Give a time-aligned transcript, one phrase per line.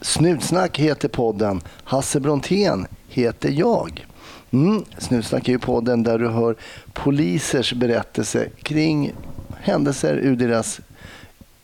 [0.00, 1.60] Snutsnack heter podden.
[1.84, 4.06] Hasse Brontén heter jag.
[4.50, 4.84] Mm.
[4.98, 6.56] Snutsnack är ju podden där du hör
[6.92, 9.12] polisers berättelse kring
[9.60, 10.80] händelser ur deras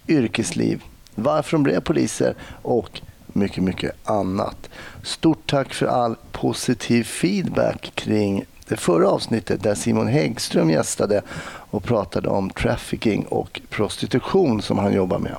[0.08, 0.82] yrkesliv.
[1.14, 4.68] Varför de blev poliser och mycket, mycket annat.
[5.02, 11.84] Stort tack för all positiv feedback kring det förra avsnittet där Simon Häggström gästade och
[11.84, 15.36] pratade om trafficking och prostitution som han jobbar med.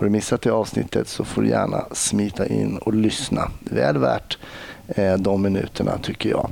[0.00, 3.50] Har du missat det avsnittet så får du gärna smita in och lyssna.
[3.60, 4.38] Väl värt
[4.88, 6.50] eh, de minuterna tycker jag.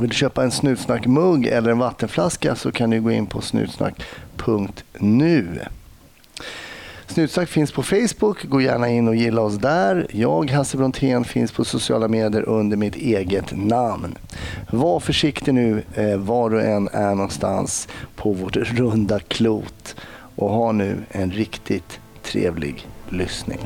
[0.00, 5.60] Vill du köpa en Snutsnack-mugg eller en vattenflaska så kan du gå in på snutsnack.nu.
[7.06, 8.44] Snutsnack finns på Facebook.
[8.44, 10.06] Gå gärna in och gilla oss där.
[10.10, 14.14] Jag, Hasse Brontén, finns på sociala medier under mitt eget namn.
[14.70, 19.96] Var försiktig nu eh, var du än är någonstans på vårt runda klot
[20.36, 22.00] och ha nu en riktigt
[22.32, 23.60] trevlig lyssning.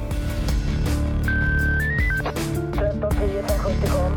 [2.72, 4.12] 1310 570 kom.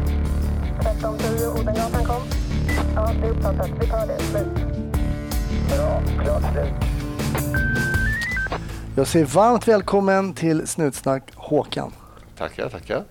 [0.80, 2.22] 1310 Odengatan kom.
[2.96, 3.70] Ja, det är uppfattat.
[3.80, 4.20] Vi tar det.
[4.20, 4.48] Slut.
[5.70, 6.02] Bra.
[6.24, 6.74] Klart slut.
[8.96, 11.92] Jag säger varmt välkommen till Snutsnack Håkan.
[12.38, 13.04] Tackar, tackar.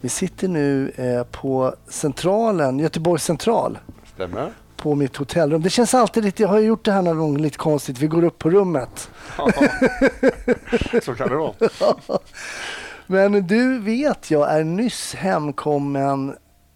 [0.00, 3.78] Vi sitter nu eh, på Centralen, Göteborgs central,
[4.14, 4.52] Stämmer.
[4.80, 5.62] På mitt hotellrum.
[5.62, 7.98] Det känns alltid lite, jag har gjort det här någon gång lite konstigt.
[7.98, 9.10] Vi går upp på rummet.
[9.38, 9.50] Ja.
[11.02, 11.54] Så kan det vara.
[13.06, 16.28] Men du vet jag är nyss hemkommen,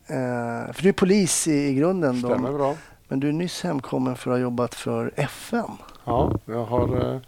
[0.06, 2.22] eh, för du är polis i, grunden.
[2.22, 2.28] då.
[2.28, 2.74] Stämmer bra.
[3.08, 5.70] Men du är nyss hemkommen för att ha jobbat för FN.
[6.04, 7.20] Ja, jag har eh,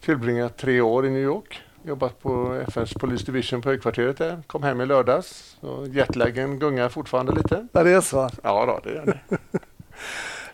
[0.00, 1.60] tillbringat tre år i New York.
[1.82, 4.42] Jobbat på FNs Police Division på högkvarteret där.
[4.46, 5.56] Kom hem i lördags.
[5.90, 7.66] Jetlagen gungar fortfarande lite.
[7.72, 8.30] Ja, det är så.
[8.42, 9.38] Ja, då, det gör det.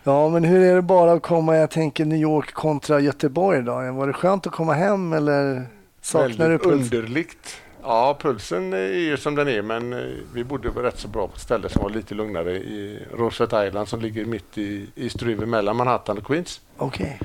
[0.03, 3.71] Ja, men hur är det bara att komma, jag tänker New York kontra Göteborg då?
[3.91, 5.65] Var det skönt att komma hem eller
[6.01, 6.93] saknar du Väldigt puls?
[6.93, 7.57] underligt.
[7.83, 9.99] Ja, pulsen är ju som den är, men eh,
[10.33, 13.87] vi bodde rätt så bra på ett ställe som var lite lugnare i Roosevelt Island
[13.87, 16.61] som ligger mitt i East River mellan Manhattan och Queens.
[16.77, 17.19] Okej.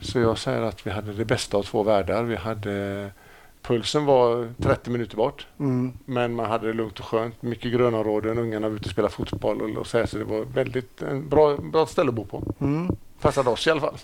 [0.00, 2.22] Så jag säger att vi hade det bästa av två världar.
[2.22, 3.10] Vi hade
[3.62, 5.92] Pulsen var 30 minuter bort, Mm.
[6.04, 7.42] men man hade det lugnt och skönt.
[7.42, 11.02] Mycket grönområden, ungarna var ute och spelade fotboll och, så, här, så det var väldigt
[11.02, 12.42] en bra, bra ställe att bo på.
[12.60, 12.96] Mm.
[13.20, 13.96] Passade oss i alla fall.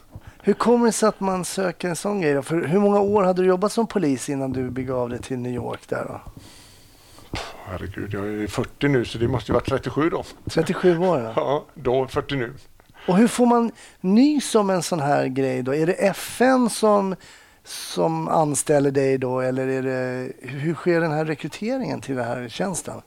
[0.42, 2.42] Hur kommer det sig att man söker en sån grej då?
[2.42, 5.52] För hur många år hade du jobbat som polis innan du begav dig till New
[5.54, 6.20] York där då?
[7.64, 10.24] Herregud, jag är 40 nu så det måste ju varit 37 då.
[10.50, 11.32] 37 år ja.
[11.36, 12.52] Ja, då 40 nu.
[13.08, 13.70] Och hur får man
[14.00, 15.74] nys om en sån här grej då?
[15.74, 17.14] Är det FN som,
[17.68, 22.48] som anställer dig då eller är det, hur sker den här rekryteringen till den här
[22.48, 23.02] tjänsten?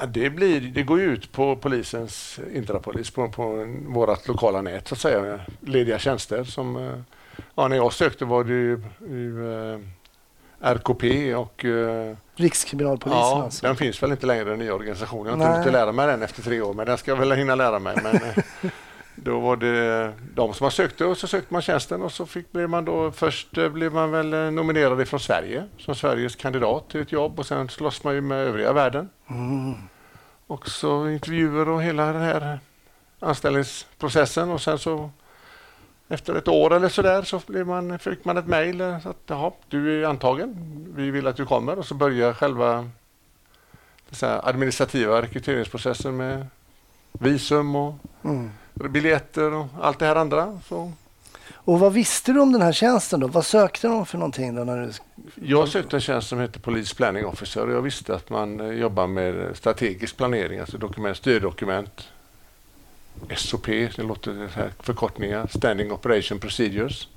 [0.00, 4.94] Ja, det, blir, det går ut på polisens Intrapolis, på, på vårt lokala nät så
[4.94, 5.40] att säga.
[5.60, 6.76] Lediga tjänster som...
[6.76, 6.92] eh,
[7.54, 9.78] Ja, när jag sökte var det ju, ju eh,
[10.60, 11.64] RKP och...
[11.64, 13.66] eh, Rikskriminalpolisen ja, alltså?
[13.66, 15.40] den finns väl inte längre den nya organisationen.
[15.40, 17.32] Jag har inte hunnit lära mig den efter tre år, men den ska jag väl
[17.32, 17.96] hinna lära mig.
[18.02, 18.20] Men,
[19.16, 22.52] då var det de som man sökte och så sökte man tjänsten och så fick,
[22.52, 26.88] blev man då först eh, blev man väl eh, nominerad från Sverige som Sveriges kandidat
[26.88, 29.08] till ett jobb och sen slåss man ju med övriga världen.
[29.30, 29.74] Mm.
[30.46, 32.58] Och så intervjuer och hela den här
[33.20, 35.10] anställningsprocessen och sen så
[36.08, 40.02] efter ett år eller sådär så blev man, fick man ett mejl att jaha, du
[40.02, 40.56] är antagen,
[40.96, 42.90] vi vill att du kommer och så börjar själva
[44.10, 46.46] så här, administrativa rekryteringsprocessen med
[47.12, 47.94] visum och
[48.24, 48.50] Mm.
[48.74, 50.60] Biljetter och allt det här andra.
[50.68, 50.92] Så
[51.52, 53.26] Och vad visste du om den här tjänsten då?
[53.26, 54.64] Vad sökte de för någonting då?
[54.64, 54.92] När du...
[55.48, 58.66] jag sökte en tjänst som heter Police Planning Officer och jag visste att man eh,
[58.66, 62.08] jobbar med strategisk planering, alltså dokument, styrdokument,
[63.36, 67.08] SOP, det låter här förkortningar, Standing Operation Procedures,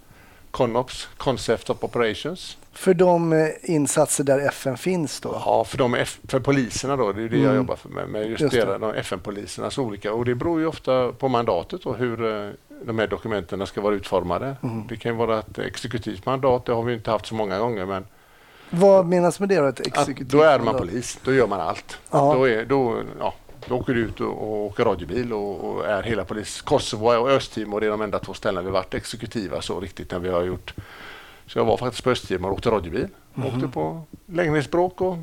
[0.52, 2.58] CONOPS, Concept of Operations.
[2.74, 5.42] För de eh, insatser där FN finns då?
[5.46, 7.56] Ja, för, de F- för poliserna då, det är det jag Mm.
[7.56, 8.66] jobbar för med, med just, Just det.
[8.66, 8.78] det.
[8.78, 12.50] de FN-polisernas olika och det beror ju ofta på mandatet och hur eh,
[12.86, 14.56] de här dokumenten ska vara utformade.
[14.64, 14.88] Mm.
[14.88, 18.06] Det kan vara ett exekutivt mandat, det har vi inte haft så många gånger men
[18.70, 19.68] Vad menas med det då?
[19.68, 20.82] Ett att exekutivt då är man mandat?
[20.82, 21.98] polis, då gör man allt.
[22.12, 22.34] Ja.
[22.34, 23.34] Då, är, då, ja,
[23.68, 26.62] då åker du ut och, och åker radiobil och, och är hela polis.
[26.62, 30.30] Kosovo och Östtimor är de enda två ställen vi varit exekutiva så riktigt när vi
[30.30, 30.74] har gjort.
[31.46, 33.08] Så jag var faktiskt på Östtimor och åkte radiobil.
[33.34, 33.46] Mhm.
[33.48, 35.18] Åkte på lägenhetsbråk och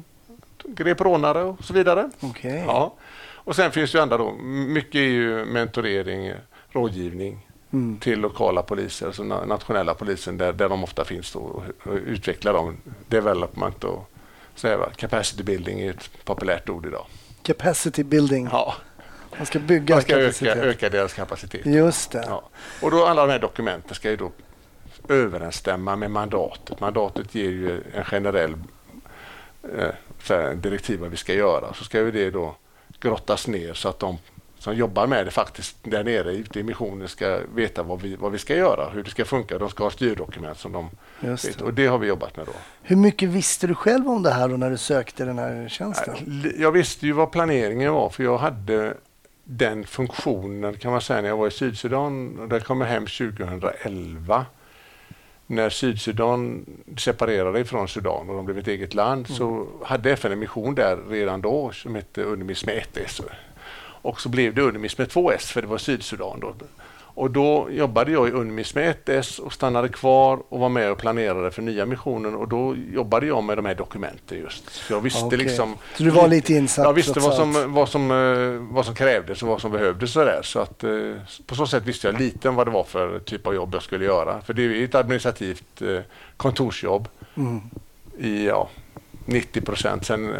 [0.64, 2.11] grep rånare och så vidare.
[2.20, 2.64] Okej.
[2.67, 2.94] Ja.
[3.35, 4.32] Och sen finns det ju andra då.
[4.69, 6.32] Mycket är ju mentorering,
[6.70, 7.96] rådgivning Mm.
[7.99, 11.94] till lokala poliser, alltså na- nationella polisen där, där de ofta finns då, och, och
[12.06, 12.76] utveckla dem.
[13.08, 14.11] Development och
[14.55, 17.06] så här, va, capacity building är ett populärt ord idag.
[17.44, 18.49] Capacity building.
[18.52, 18.75] Ja,
[19.37, 21.67] Man ska bygga man ska öka, öka deras kapacitet.
[21.67, 22.25] Just det.
[22.26, 22.43] Ja.
[22.81, 24.32] Och då alla de här dokumenten ska ju då
[25.08, 26.81] överensstämma med mandatet.
[26.81, 28.55] Mandatet ger ju en generell
[30.29, 31.75] eh, direktiv vad vi ska göra.
[31.75, 32.56] Så ska ju det då
[33.00, 34.19] grottas ner så att de
[34.65, 38.33] som jobbar med det faktiskt där nere ute i missionen ska veta vad vi, vad
[38.33, 39.59] vi ska göra, hur det ska funka.
[39.59, 40.91] De ska ha styrdokument som de
[41.21, 41.59] Just vet.
[41.59, 41.65] det.
[41.65, 42.53] Och det har vi jobbat med då.
[42.83, 46.15] Hur mycket visste du själv om det här då när du sökte den här tjänsten?
[46.59, 48.97] Jag visste ju vad planeringen var för jag hade
[49.45, 52.39] den funktionen kan man säga när jag var i Sydsudan.
[52.39, 54.47] Och Där kom jag hem 2011.
[55.47, 56.65] När Sydsudan
[56.99, 60.99] separerade ifrån Sudan och de blev ett eget land så hade FN en mission där
[61.09, 63.23] redan då som hette Unimis med 1S.
[64.05, 66.55] Och så blev det Unimis med 2S för det var Sydsudan då.
[67.17, 70.99] Och då jobbade jag i Unimis med 1S och stannade kvar och var med och
[70.99, 74.71] planerade för nya missionen och då jobbade jag med de här dokumenten just.
[74.71, 75.39] Så jag visste Okej.
[75.39, 75.77] liksom...
[75.97, 79.43] Så du var lite insatt, Jag visste vad som, vad, som, eh, vad som krävdes
[79.43, 80.12] och vad som behövdes.
[80.12, 80.41] Så, där.
[80.43, 80.91] så att, eh,
[81.47, 83.83] på så sätt visste jag lite om vad det var för typ av jobb jag
[83.83, 84.41] skulle göra.
[84.41, 85.99] För det är ett administrativt eh,
[86.37, 87.61] kontorsjobb Mm.
[88.19, 88.69] i ja,
[89.25, 90.06] 90 procent.
[90.06, 90.35] Sen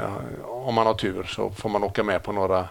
[0.45, 2.69] om man har tur så får man åka med på några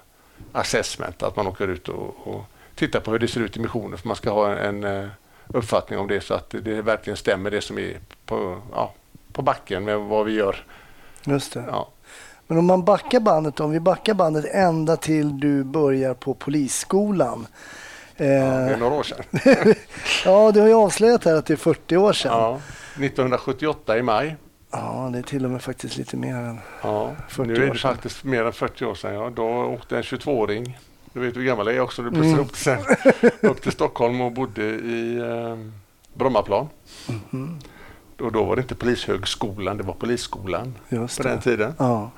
[0.53, 1.23] assessment.
[1.23, 2.43] Att man åker ut och, och
[2.75, 3.97] tittar på hur det ser ut i missionen.
[3.97, 5.07] För man ska ha en, eh,
[5.47, 8.93] uppfattning om det så att det verkligen stämmer det som är på, ja,
[9.33, 10.65] på backen med vad vi gör.
[11.23, 11.63] Just det.
[11.67, 11.89] Ja.
[12.47, 17.47] Men om man backar bandet, om vi backar bandet ända till du börjar på polisskolan.
[18.15, 19.23] Ja, det är Eh, några år sedan.
[20.25, 22.31] ja, du har ju avslöjat här att det är 40 år sedan.
[22.31, 22.59] Ja,
[22.93, 24.35] 1978 i maj.
[24.73, 26.59] Ja, det är till och med faktiskt lite mer än...
[26.83, 27.91] Ja, 40 nu är år det sedan.
[27.93, 29.13] faktiskt mer än 40 år sedan.
[29.13, 29.29] Ja.
[29.35, 30.77] Då åkte en 22-åring,
[31.13, 32.39] du vet hur gammal jag är också, du plussar Mm.
[32.39, 32.79] upp det sen,
[33.49, 35.57] upp till Stockholm och bodde i eh,
[36.13, 36.67] Brommaplan.
[37.31, 37.59] Mhm.
[38.19, 41.41] Och då var det inte Polishögskolan, det var Polisskolan Just på den det.
[41.41, 41.73] tiden.
[41.79, 42.11] Ja.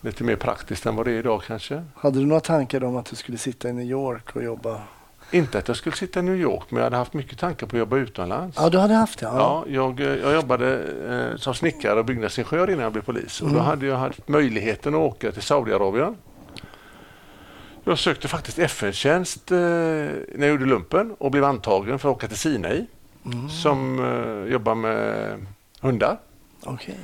[0.00, 1.84] Lite mer praktiskt än vad det är idag kanske.
[1.94, 4.80] Hade du några tankar om att du skulle sitta i New York och jobba?
[5.30, 7.76] Inte att jag skulle sitta i New York, men jag hade haft mycket tankar på
[7.76, 8.56] att jobba utomlands.
[8.60, 9.26] Ja, du hade haft det?
[9.26, 10.82] Ja, jag, eh, jag jobbade
[11.32, 13.40] eh, som snickare och byggnadsingenjör innan jag blev polis.
[13.40, 13.66] Och då Mm.
[13.66, 16.16] hade jag haft möjligheten att åka till Saudiarabien.
[17.84, 22.28] Jag sökte faktiskt FN-tjänst eh, när jag gjorde lumpen och blev antagen för att åka
[22.28, 22.86] till Sinai
[23.32, 23.48] Mm.
[23.48, 25.46] som eh, jobbar med
[25.80, 26.18] hundar.
[26.64, 26.98] Okej.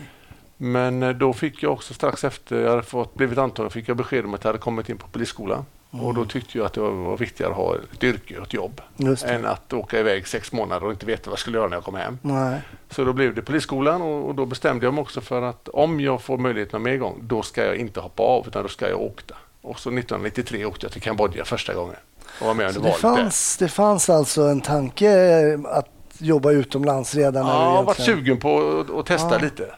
[0.56, 3.96] Men eh, då fick jag också strax efter jag hade fått, blivit antagen fick jag
[3.96, 5.64] besked om att jag hade kommit in på polisskolan.
[5.92, 6.06] Mm.
[6.06, 8.80] Och då tyckte jag att det var, viktigare att ha ett yrke och ett jobb
[8.96, 9.24] det.
[9.24, 11.84] än att åka iväg sex månader och inte veta vad jag skulle göra när jag
[11.84, 12.18] kom hem.
[12.22, 12.60] Nej.
[12.90, 16.00] Så då blev det polisskolan och, och då bestämde jag mig också för att om
[16.00, 18.88] jag får möjligheten att med igång, då ska jag inte hoppa av utan då ska
[18.88, 19.34] jag åka.
[19.60, 21.96] Och så 1993 åkte jag till Kambodja första gången
[22.40, 25.88] och var med under det valet fanns, det fanns alltså en tanke eh, att
[26.18, 27.52] jobba utomlands redan där.
[27.52, 29.38] Ja, jag har varit sugen på att, testa Ja.
[29.38, 29.74] lite.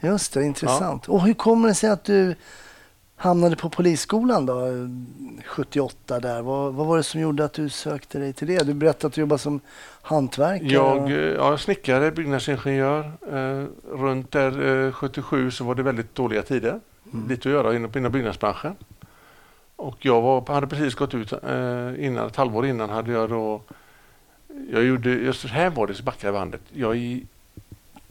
[0.00, 1.08] Just det, intressant.
[1.08, 2.34] Och hur kommer det sig att du
[3.20, 4.68] hamnade på polisskolan då,
[5.46, 6.42] 78 där?
[6.42, 8.66] Vad, vad var det som gjorde att du sökte dig till det?
[8.66, 9.60] Du berättade att du jobbar som
[10.02, 10.72] hantverkare.
[10.72, 13.12] Jag, eh, ja, snickare, byggnadsingenjör.
[13.32, 16.80] Eh, runt där eh, 77 så var det väldigt dåliga tider.
[17.12, 17.28] Mm.
[17.28, 18.76] Lite att göra inom, inom byggnadsbranschen.
[19.76, 23.60] Och jag var, hade precis gått ut eh, innan, ett halvår innan hade jag då
[24.70, 26.60] jag gjorde, just här var det så backade bandet.
[26.72, 27.26] Jag i,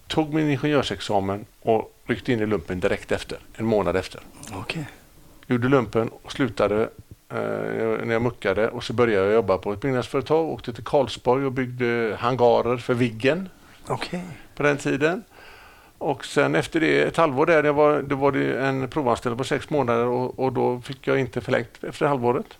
[0.07, 4.21] tog min ingenjörsexamen och ryckte in i lumpen direkt efter, en månad efter.
[4.53, 4.85] Okej.
[5.51, 6.81] Gjorde lumpen och slutade
[7.29, 10.49] eh, när jag muckade och så började jag jobba på ett byggnadsföretag.
[10.49, 13.49] Åkte till Karlsborg och byggde hangarer för Viggen
[13.87, 14.23] Okej.
[14.55, 15.23] på den tiden.
[15.97, 19.43] Och sen efter det, ett halvår där, det var, då var det en provanställning på
[19.43, 22.57] sex månader och, och då fick jag inte förlängt efter halvåret.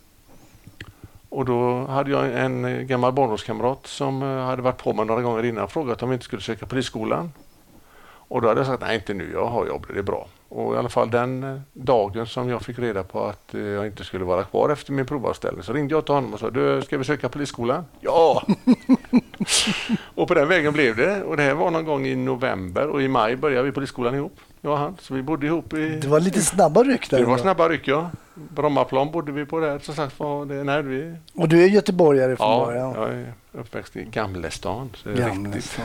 [1.30, 5.46] Och då hade jag en gammal barndomskamrat som eh, hade varit på mig några gånger
[5.46, 7.32] innan och frågat om vi inte skulle söka polisskolan.
[8.04, 10.28] Och då hade jag sagt nej inte nu, jag har jobb, det är bra.
[10.50, 13.86] Och i alla fall den eh, dagen som jag fick reda på att eh, jag
[13.86, 16.82] inte skulle vara kvar efter min provanställning så ringde jag till honom och sa du
[16.82, 17.86] ska vi söka polisskolan?
[18.00, 18.44] Ja!
[20.15, 21.24] och på den vägen blev det.
[21.24, 24.39] Och det här var någon gång i november och i maj började vi polisskolan ihop.
[24.62, 24.98] Jag och han.
[25.01, 26.00] Så vi bodde ihop i...
[26.01, 27.20] Det var lite snabba ryck där.
[27.20, 28.10] Det var snabba ryck ja.
[28.34, 29.79] Brommaplan bodde vi på där.
[29.79, 32.94] Som sagt var det, nej, vi, Och du är göteborgare från ja, början?
[32.94, 34.89] jag är uppväxt i Gamlestan.
[34.96, 35.82] Så det är Gamle riktigt.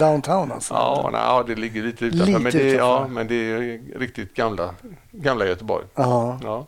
[0.00, 0.74] Downtown alltså?
[0.74, 2.26] Ja, nej, det ligger lite utanför.
[2.26, 2.76] Lite men, det, utanför.
[2.86, 4.74] Ja, men det är riktigt gamla,
[5.10, 5.84] gamla Göteborg.
[5.94, 6.38] Ja.
[6.42, 6.66] Ja.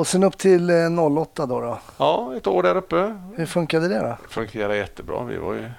[0.00, 1.78] Och sen upp till eh, 08 då, då?
[1.98, 3.20] ja, ett år där uppe.
[3.36, 4.16] Hur funkade det då?
[4.22, 5.24] Det fungerade jättebra.
[5.24, 5.70] Vi var ju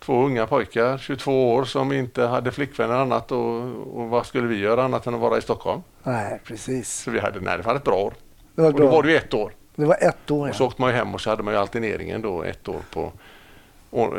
[0.00, 3.62] två unga pojkar, 22 år, som inte hade flickvänner annat och,
[3.94, 5.82] och vad skulle vi göra annat än att vara i Stockholm?
[6.02, 7.02] Nej, precis.
[7.02, 8.14] Så vi hade, nej, det var ett bra år.
[8.54, 8.90] Det var Och då bra.
[8.92, 9.52] var det ju ett år.
[9.74, 10.66] Det var ett år, Och så ja.
[10.66, 13.12] åkte man ju hem och så hade man ju alterneringen då ett år på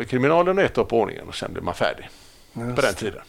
[0.08, 2.10] kriminalen och ett år på ordningen och sen blev man färdig
[2.54, 2.98] på den Just.
[2.98, 3.22] tiden.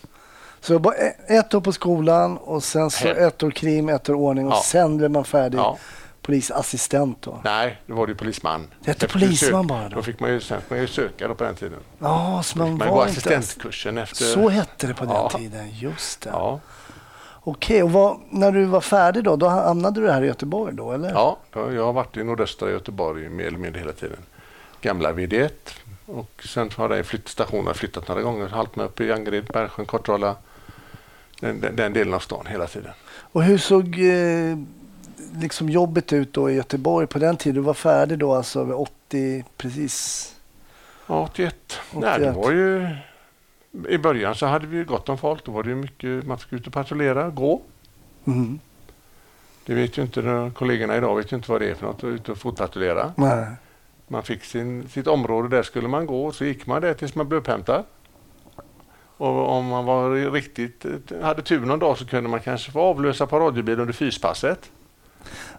[0.60, 4.14] Så bara e- ett år på skolan och sen så ett år krim, ett år
[4.14, 4.62] ordning och Ja.
[4.64, 5.78] sen blev man färdig Ja.
[6.22, 7.40] polisassistent då.
[7.44, 8.66] Nej, då var det ju polisman.
[8.80, 9.96] Det hette polisman bara då?
[9.96, 11.78] Då fick man ju, sen man ju söka då på den tiden.
[11.98, 13.10] Ja, så man Man var går inte...
[13.10, 14.24] assistentkursen efter...
[14.24, 15.30] Så hette det på den Ja.
[15.36, 16.30] tiden, just det.
[16.32, 16.60] Ja.
[17.42, 20.92] Okej, och vad, när du var färdig då, då hamnade du här i Göteborg då
[20.92, 21.10] eller?
[21.10, 24.18] Ja, jag har varit i nordöstra Göteborg mer eller mindre hela tiden.
[24.80, 25.48] Gamla VD1
[26.10, 28.48] och sen har jag flytt, stationen flyttat några gånger.
[28.48, 30.36] Halt mig upp i Angered, Bergsjön, Kortrolla.
[31.40, 32.92] Den, den, den delen av stan hela tiden.
[33.32, 34.58] Och hur såg eh,
[35.40, 37.54] liksom jobbet ut då i Göteborg på den tiden?
[37.54, 40.26] Du var färdig då alltså vid 80 precis?
[41.06, 41.80] Ja, 81.
[41.92, 42.36] Nej, det 81.
[42.36, 42.88] var ju...
[43.88, 45.44] I början så hade vi ju gott om folk.
[45.44, 47.62] Då var det mycket, man fick ut och patrullera, gå.
[48.24, 48.60] Mhm.
[49.66, 52.04] Det vet ju inte kollegorna idag vet ju inte vad det är för något, att
[52.04, 53.12] ut och fotpatrullera.
[53.16, 53.46] Nej.
[54.12, 56.32] Man fick sin, sitt område, där skulle man gå.
[56.32, 57.84] Så gick man där tills man blev upphämtad.
[59.16, 60.84] Och om man var riktigt,
[61.22, 64.70] hade tur någon dag så kunde man kanske få avlösa på radiobil under fyspasset.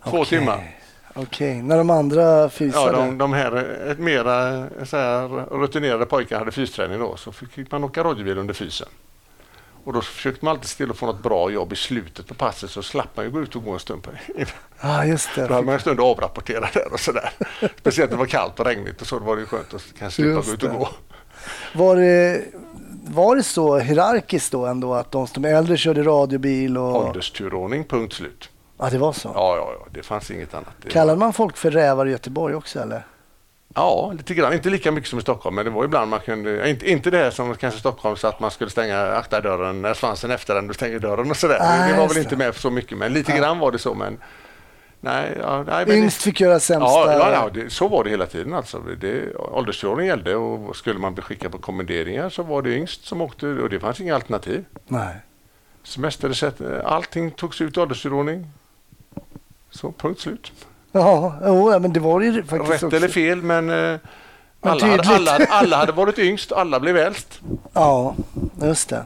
[0.04, 0.26] Två Okej.
[0.26, 0.76] timmar.
[1.16, 2.98] Okej, när de andra fysade?
[2.98, 7.84] Ja, de, de här mera så här, rutinerade pojkarna hade fysträning då, så fick man
[7.84, 8.88] åka radiobil under fysen.
[9.84, 12.34] Och då försökte man alltid se till att få något bra jobb i slutet på
[12.34, 14.04] passet så slapp man ju gå ut och gå en stund.
[14.04, 14.12] På,
[14.82, 15.62] Ja, just då hade det.
[15.62, 17.30] man en stund att avrapportera där och sådär.
[17.78, 19.84] Speciellt när det var kallt och regnigt och så då var det ju skönt att
[20.00, 20.76] kanske slippa gå ut och det.
[20.76, 20.90] gå.
[21.74, 22.46] Var det,
[23.08, 26.96] var det så hierarkiskt då ändå att de som äldre körde radiobil och...
[27.08, 28.50] Åldersturordning, punkt slut.
[28.78, 29.32] Ja, det var så.
[29.36, 30.74] Ja, ja, ja, det fanns inget annat.
[30.82, 33.06] Det Kallade man folk för rävar i Göteborg också eller?
[33.76, 34.54] Ja, lite grann.
[34.54, 36.70] Inte lika mycket som i Stockholm, men det var ibland man kunde...
[36.70, 39.82] Inte, inte det här som kanske i Stockholm så att man skulle stänga akta dörren
[39.82, 41.60] när svansen efter den, du stänger dörren och sådär.
[41.60, 43.38] Nej, det var väl inte med så mycket, men lite Ja.
[43.38, 43.94] grann var det så.
[43.94, 44.18] Men
[45.00, 47.14] nej, ja, nej, men Yngst fick göra sämsta...
[47.14, 48.80] ja, ja, det, så var det hela tiden alltså.
[48.80, 53.48] Det, gällde och skulle man bli skickad på kommenderingar så var det yngst som åkte
[53.48, 54.66] och det fanns inga alternativ.
[54.88, 55.16] Nej.
[55.84, 58.48] Semesterersättning, allting togs ut i åldersturordning.
[59.70, 60.52] Så, punkt slut.
[60.92, 62.96] Ja, men det var det ju faktiskt Rätt också.
[62.98, 64.00] eller fel, men, eh, Men
[64.72, 67.42] alla, hade, alla, alla hade varit yngst, alla blev äldst.
[67.74, 68.16] Ja,
[68.62, 69.06] just det.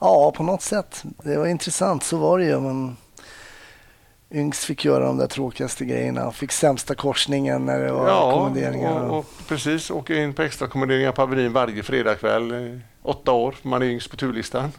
[0.00, 1.02] Ja, på något sätt.
[1.22, 2.60] Det var intressant, så var det ju.
[2.60, 2.96] Men
[4.34, 9.00] yngst fick göra de där tråkigaste grejerna fick sämsta korsningen när det var Ja, kommenderingar.
[9.00, 9.90] och, och precis.
[9.90, 12.80] Åker in på extra kommenderingar på Avenyn varje fredagkväll.
[13.02, 14.72] Åtta år, man är yngst på turlistan.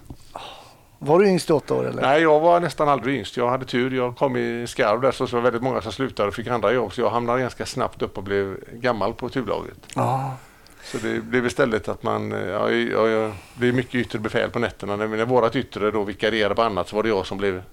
[1.04, 2.02] Var du yngst i åtta år eller?
[2.02, 3.38] Nej, jag var nästan aldrig yngst.
[3.38, 3.92] Jag hade tur.
[3.92, 6.72] Jag kom i skarv där så det var väldigt många som slutade och fick andra
[6.72, 6.94] jobb.
[6.94, 9.78] Så jag hamnade ganska snabbt upp och blev gammal på turlaget.
[9.96, 10.36] Ja,
[10.84, 14.50] Så det blev istället att man, eh, ja, ja, ja, det är mycket yttre befäl
[14.50, 14.96] på nätterna.
[14.96, 17.64] När, när vårat yttre då vikarierade på annat så var det jag som blev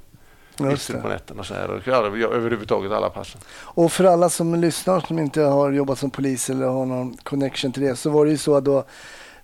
[0.73, 1.45] yttre på nätterna.
[1.45, 1.71] Så här.
[1.71, 3.41] Och jag, överhuvudtaget alla passen.
[3.63, 7.73] Och för alla som lyssnar som inte har jobbat som polis eller har någon connection
[7.73, 8.85] till det så var det ju så att då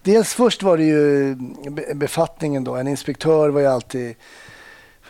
[0.04, 1.34] Dels först var det ju
[1.70, 2.74] be- befattningen då.
[2.76, 4.14] En inspektör var ju alltid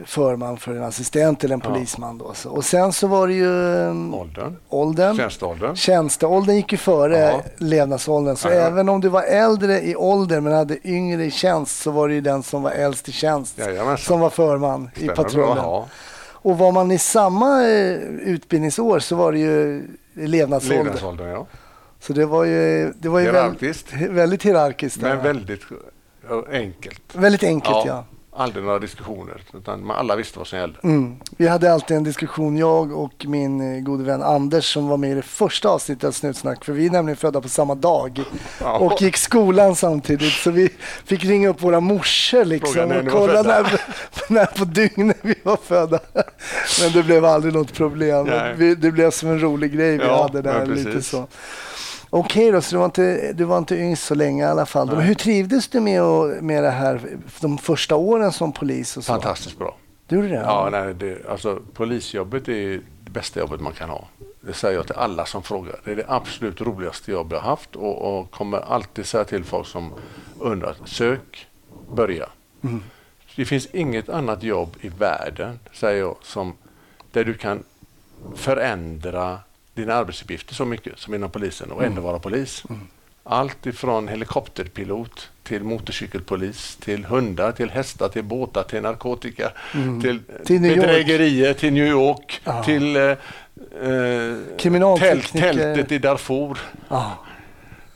[0.05, 1.71] förman för en assistent eller en Ja.
[1.71, 2.35] polisman då.
[2.35, 2.51] Så.
[2.51, 5.17] Och sen så var det ju um, Åldern, åldern.
[5.17, 5.77] tjänsteåldern.
[5.77, 7.41] Tjänsteåldern gick ju före Ja.
[7.59, 8.37] levnadsåldern.
[8.37, 8.61] Så Ja, ja.
[8.61, 12.15] även om du var äldre i ålder men hade yngre i tjänst så var det
[12.15, 13.59] ju den som var äldst i tjänst
[13.99, 15.55] som var förman i Stämmer patrullen.
[15.55, 15.89] bra, ja.
[16.27, 19.83] Och var man i samma eh, utbildningsår så var det ju
[20.15, 20.77] levnadsålder.
[20.85, 21.47] Levnadsåldern, ja.
[22.07, 23.93] Så det var ju, det var ju Hierarkiskt.
[23.93, 25.01] Väldigt, väldigt hierarkiskt.
[25.01, 25.61] Men väldigt
[26.51, 27.03] enkelt.
[27.15, 27.85] väldigt enkelt ja.
[27.87, 28.05] Ja.
[28.37, 30.79] Aldrig några diskussioner, utan man- alla visste vad som gällde.
[30.83, 31.17] Mm.
[31.37, 35.11] Vi hade alltid en diskussion, jag och min eh, gode vän Anders som var med
[35.11, 36.65] i det första avsnittet av Snutsnack.
[36.65, 38.21] För vi är nämligen födda på samma dag
[38.61, 38.79] Ja.
[38.79, 40.33] och gick skolan samtidigt.
[40.33, 40.69] Så vi
[41.05, 43.81] fick ringa upp våra morsor liksom, och kolla när,
[44.29, 45.99] när på dygnet vi var födda.
[46.81, 48.31] Men det blev aldrig något problem.
[48.57, 50.67] Vi, det blev som en rolig grej vi Ja, hade där.
[50.67, 51.27] Lite så.
[52.17, 54.87] Okej då, så du var, inte, du var inte yngst så länge i alla fall.
[54.87, 56.03] Men hur trivdes du med,
[56.43, 57.01] med det här
[57.41, 58.97] de första åren som polis?
[58.97, 59.13] Och så?
[59.13, 59.77] Fantastiskt bra.
[60.09, 60.35] Du gjorde det?
[60.35, 64.09] Ja, nej, det, alltså, polisjobbet är det bästa jobbet man kan ha.
[64.41, 65.81] Det säger jag till alla som frågar.
[65.85, 69.45] Det är det absolut roligaste jobb jag har haft och, och kommer alltid säga till
[69.45, 69.93] folk som
[70.39, 70.77] undrar.
[70.85, 71.47] Sök,
[71.95, 72.29] börja.
[72.65, 72.83] Mm.
[73.37, 76.53] Det finns inget annat jobb i världen, säger jag, som,
[77.13, 77.63] där du kan
[78.35, 79.39] förändra
[79.75, 82.65] dina arbetsuppgifter så mycket som inom polisen och ändå vara polis.
[83.27, 89.51] Allt ifrån helikopterpilot till motorcykelpolis, till hundar, till hästar, till båtar, till narkotika,
[90.03, 90.81] till, Till New York.
[90.87, 92.63] bedrägerier, till New York, Ja.
[92.65, 96.59] till eh, eh, tält, tältet i Darfur.
[96.89, 97.19] Ja.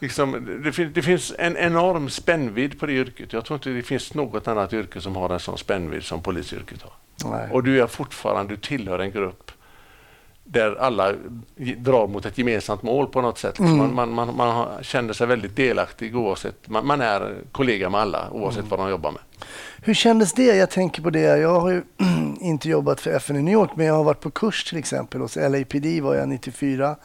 [0.01, 3.33] Liksom, det, fin- det finns en enorm spännvidd på det yrket.
[3.33, 6.83] Jag tror inte det finns något annat yrke som har en sån spännvidd som polisyrket
[6.83, 6.93] har.
[7.31, 7.49] Nej.
[7.53, 9.51] Och du är fortfarande, du tillhör en grupp
[10.51, 11.13] där alla
[11.77, 13.59] drar mot ett gemensamt mål på något sätt.
[13.59, 13.77] Mm.
[13.77, 18.31] Man, man, man, man känner sig väldigt delaktig oavsett, man, man är kollega med alla
[18.31, 18.71] oavsett Mm.
[18.71, 19.21] vad de jobbar med.
[19.83, 20.43] Hur kändes det?
[20.57, 21.21] Jag tänker på det.
[21.21, 21.83] Jag har ju
[22.41, 25.21] inte jobbat för FN i New York, men jag har varit på kurs till exempel.
[25.21, 26.97] Hos LAPD var jag 94.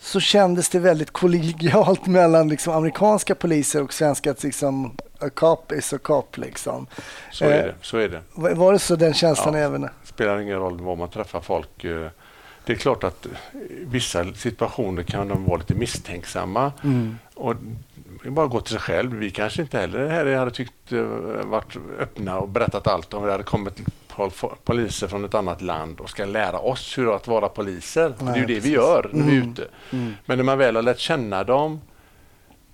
[0.00, 4.34] Så kändes det väldigt kollegialt mellan liksom amerikanska poliser och svenska.
[4.42, 6.86] Liksom, a cop is a cop liksom.
[7.32, 7.74] Så Eh, är det.
[7.82, 8.22] Så är det.
[8.34, 9.60] Var det så den känslan Ja.
[9.60, 9.88] även?
[10.04, 11.84] Spelar ingen roll var man träffar folk.
[11.84, 12.06] eh,
[12.64, 13.30] Det är klart att i
[13.86, 16.72] vissa situationer kan de vara lite misstänksamma.
[16.84, 17.18] Mm.
[17.34, 17.54] Och
[18.24, 19.14] bara att gå till sig själv.
[19.14, 21.00] Vi kanske inte heller här hade tyckt eh,
[21.44, 24.30] varit öppna och berättat allt om det hade kommit pol-
[24.64, 28.14] poliser från ett annat land och ska lära oss hur att vara poliser.
[28.18, 28.64] det är ju Nej, det precis.
[28.64, 29.50] vi gör när vi är Mm.
[29.52, 29.68] ute.
[29.92, 30.14] Mm.
[30.26, 31.80] Men när man väl har lärt känna dem,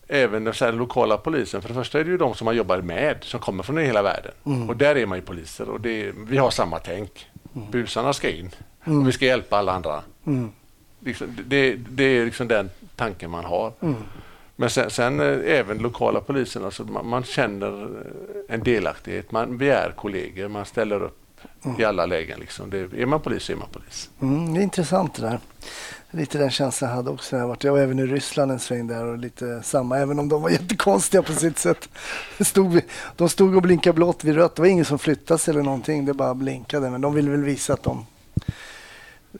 [0.08, 2.56] även den så här lokala polisen, för det första är det ju de som man
[2.56, 4.32] jobbar med, som kommer från hela världen.
[4.46, 4.68] Mm.
[4.68, 7.26] Och där är man ju poliser och det vi har samma tänk.
[7.70, 8.50] Busarna ska in
[8.87, 9.00] Mm.
[9.00, 10.02] och vi ska hjälpa alla andra.
[10.26, 10.50] Mm.
[11.00, 13.73] Liksom, det, det är liksom den tanken man har.
[13.80, 13.94] Mm.
[14.56, 19.32] Men sen, sen eh, även lokala polisen, alltså man, man känner eh, en delaktighet.
[19.32, 21.20] Man, vi är kollegor, man ställer upp
[21.78, 22.40] i alla lägen.
[22.40, 22.70] Liksom.
[22.70, 24.11] Det, är man polis så är man polis.
[24.23, 25.38] Mm, det är intressant det där.
[26.16, 27.64] Lite den känslan jag hade också när jag varit.
[27.64, 30.50] Jag var även i Ryssland en sväng där och lite samma, även om de var
[30.61, 31.88] jättekonstiga på sitt sätt.
[32.38, 32.83] Det Stod vi,
[33.16, 34.56] de stod och blinkade blått vid rött.
[34.56, 36.90] Det var ingen som flyttade sig eller någonting, det bara blinkade.
[36.90, 38.06] Men de ville väl visa att de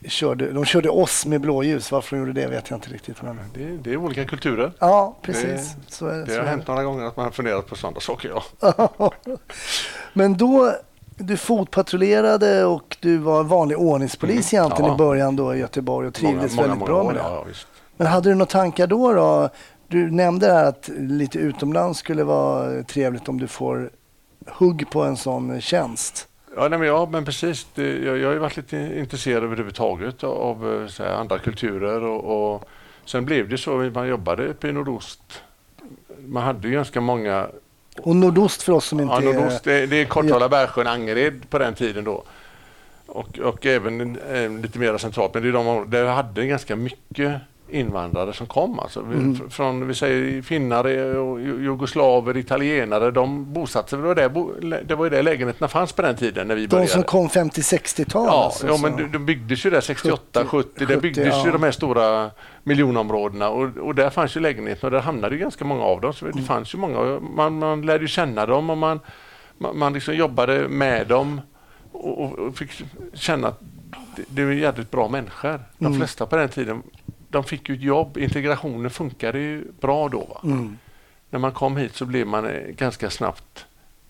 [0.09, 1.93] körde, de körde oss med blåljus.
[1.93, 3.23] Varför de gjorde det vet jag inte riktigt.
[3.23, 3.41] Men...
[3.55, 4.73] Det, det är olika kulturer.
[4.79, 5.75] Ja, precis.
[5.89, 6.25] så är det.
[6.25, 8.43] Det har är hänt några gånger att man har funderat på sådana saker.
[8.61, 9.13] Ja.
[10.13, 10.75] Men då,
[11.17, 14.95] du fotpatrullerade och du var vanlig ordningspolis Mm, egentligen ja.
[14.95, 17.21] i början då i Göteborg och trivdes väldigt bra med det.
[17.21, 17.45] Ja.
[17.97, 19.13] Men hade du några tankar då?
[19.13, 19.49] då?
[19.89, 23.91] Du nämnde här att lite utomlands skulle vara trevligt om du får
[24.47, 26.29] hugg på en sån tjänst.
[26.57, 27.67] Ja, nej, men, ja, men precis.
[27.75, 32.03] Det, jag, jag har ju varit lite intresserad överhuvudtaget av eh, så här, andra kulturer
[32.03, 32.69] och, och
[33.05, 35.43] sen blev det så att man jobbade uppe i nordost.
[36.27, 37.49] Man hade ju ganska många
[38.03, 39.35] Och nordost för oss som inte Ja, är...
[39.35, 42.25] nordost, det, det är Kortala, Bergsjön, Angered på den tiden då.
[43.07, 45.35] Och, och även eh, lite mer centralt.
[45.35, 48.79] Men det är de där hade ganska mycket invandrare som kom.
[48.81, 49.01] Alltså.
[49.01, 49.35] Mm.
[49.35, 50.85] fr- Från vi säger, finnar,
[51.17, 53.11] och jugoslaver, italienare.
[53.11, 53.99] De bosatte sig.
[53.99, 56.89] Det var där, det var där lägenheterna fanns på den tiden när vi De började.
[56.91, 60.49] som kom 50-60-tal Ja, alltså, ja men de, de byggdes ju där 68, 70.
[60.49, 61.47] 70, det byggdes ja.
[61.47, 62.31] ju de här stora
[62.63, 66.13] miljonområdena och, och där fanns ju lägenheterna och där hamnade ju ganska många av dem.
[66.13, 66.37] Så Mm.
[66.37, 67.21] det fanns ju många.
[67.21, 69.01] Man, man lärde ju känna dem och man,
[69.59, 71.41] man, man liksom jobbade med dem
[71.93, 72.71] och, och, och fick
[73.15, 73.61] känna att
[74.17, 75.61] det, det är jävligt bra människor.
[75.79, 75.99] De Mm.
[75.99, 76.83] flesta på den tiden,
[77.35, 78.19] de fick ju ett jobb.
[78.19, 80.19] Integrationen funkade ju bra då.
[80.19, 80.41] Va?
[80.45, 80.79] Mm.
[81.31, 83.67] När man kom hit så blev man eh, ganska snabbt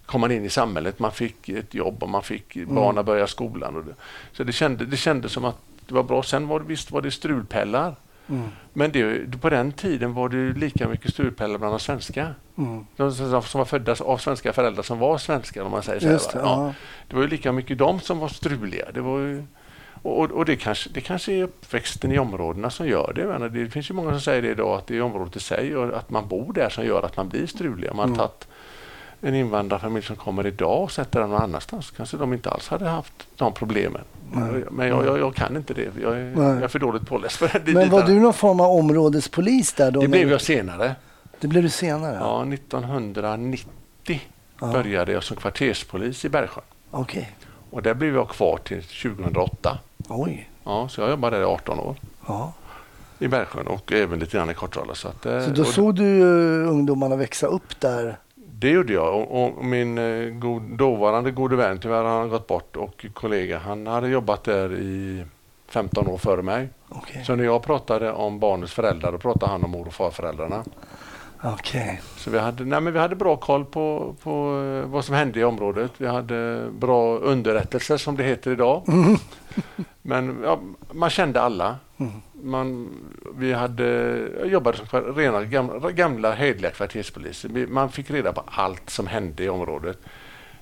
[0.06, 0.98] kom man in i samhället.
[0.98, 3.76] Man fick ett jobb och man fick barnen börja skolan.
[3.76, 3.94] Och det,
[4.32, 6.22] så det kändes det kände som att det var bra.
[6.22, 7.94] Sen var det, visst var det strulpellar.
[8.28, 8.48] Mm.
[8.72, 12.34] Men det, på den tiden var det lika mycket strulpellar bland de svenska.
[12.56, 12.86] Mm.
[12.96, 16.06] De som var födda av svenska föräldrar som var svenskar om man säger så.
[16.06, 16.20] här, va?
[16.32, 16.66] det, Ja.
[16.66, 16.74] ja.
[17.08, 18.86] det var ju lika mycket de som var struliga.
[18.94, 19.44] Det var ju,
[20.04, 23.24] och, och- det, kanske, det kanske är uppväxten i områdena som gör det.
[23.26, 25.76] Menar, det finns ju många som säger det idag att det är området i sig
[25.76, 27.90] och att man bor där som gör att man blir strulig.
[27.90, 28.18] Om man Mm.
[28.18, 28.48] tagit
[29.20, 32.88] en invandrarfamilj som kommer idag och sätter den någon annanstans kanske de inte alls hade
[32.88, 34.00] haft de problemen.
[34.32, 34.64] Nej.
[34.70, 35.90] Men jag, jag, jag kan inte det.
[36.02, 37.72] Jag är, jag är för dåligt påläst för det.
[37.72, 40.00] Men var du någon form av områdespolis där då?
[40.00, 40.94] Det blev jag senare.
[41.40, 42.16] Det blev du senare?
[42.20, 44.20] Ja, 1990
[44.60, 44.66] Ja.
[44.72, 46.64] började jag som kvarterspolis i Bergsjön.
[46.90, 47.36] Okej.
[47.70, 49.78] Och där blev jag kvar till 2008.
[50.08, 50.50] Oj.
[50.64, 52.52] Ja, så jag jobbade där i 18 år Ja.
[53.18, 54.94] i Bergsjön och även lite grann i Kortrala.
[54.94, 58.16] Så, att, eh, Så då såg du eh, ungdomarna växa upp där?
[58.34, 62.46] Det gjorde jag och, och min eh, god, dåvarande gode vän, tyvärr har han gått
[62.46, 65.24] bort, och kollega, han hade jobbat där i
[65.68, 66.68] 15 år före mig.
[66.88, 67.24] Okej.
[67.24, 70.64] Så när jag pratade om barnens föräldrar, då pratade han om mor och farföräldrarna.
[71.46, 72.00] Okej.
[72.16, 75.40] Så vi hade, nej men vi hade bra koll på, på eh, vad som hände
[75.40, 75.92] i området.
[75.98, 78.82] Vi hade bra underrättelser som det heter idag.
[78.88, 79.16] Mm.
[80.02, 80.60] Men ja,
[80.92, 81.76] man kände alla.
[81.96, 82.12] Mm.
[82.32, 82.90] Man,
[83.34, 87.66] vi hade, jobbade som rena gamla, gamla hedliga kvarterspoliser.
[87.66, 89.98] Man fick reda på allt som hände i området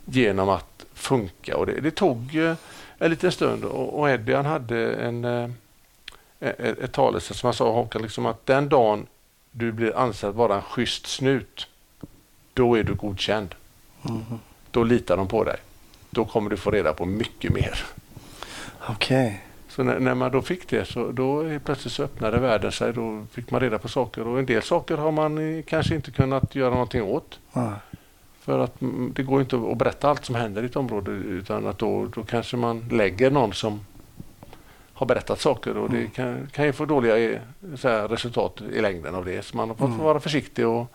[0.05, 1.57] genom att funka.
[1.57, 2.55] Och det, det tog eh,
[2.99, 5.51] en liten stund och, och Eddie han hade en, eh,
[6.40, 9.07] ett, ett talesätt som han sa Håkan, liksom att den dagen
[9.53, 11.69] du blir ansedd vara en schysst snut,
[12.55, 13.55] då är du godkänd.
[14.09, 14.23] Mm.
[14.71, 15.57] Då litar de på dig.
[16.11, 17.85] Då kommer du få reda på mycket mer.
[18.88, 19.45] Okej.
[19.69, 22.93] Så när, när man då fick det så då plötsligt så öppnade världen sig.
[22.93, 26.11] Då fick man reda på saker och en del saker har man eh, kanske inte
[26.11, 27.38] kunnat göra någonting åt.
[27.53, 27.73] Ja.
[28.41, 31.67] För att mm, det går inte att berätta allt som händer i ett område utan
[31.67, 33.81] att då, då kanske man lägger någon som
[34.94, 37.40] har berättat saker och det kan, kan ju få dåliga eh,
[37.83, 39.44] här, resultat i längden av det.
[39.44, 40.87] Så man har fått vara försiktig och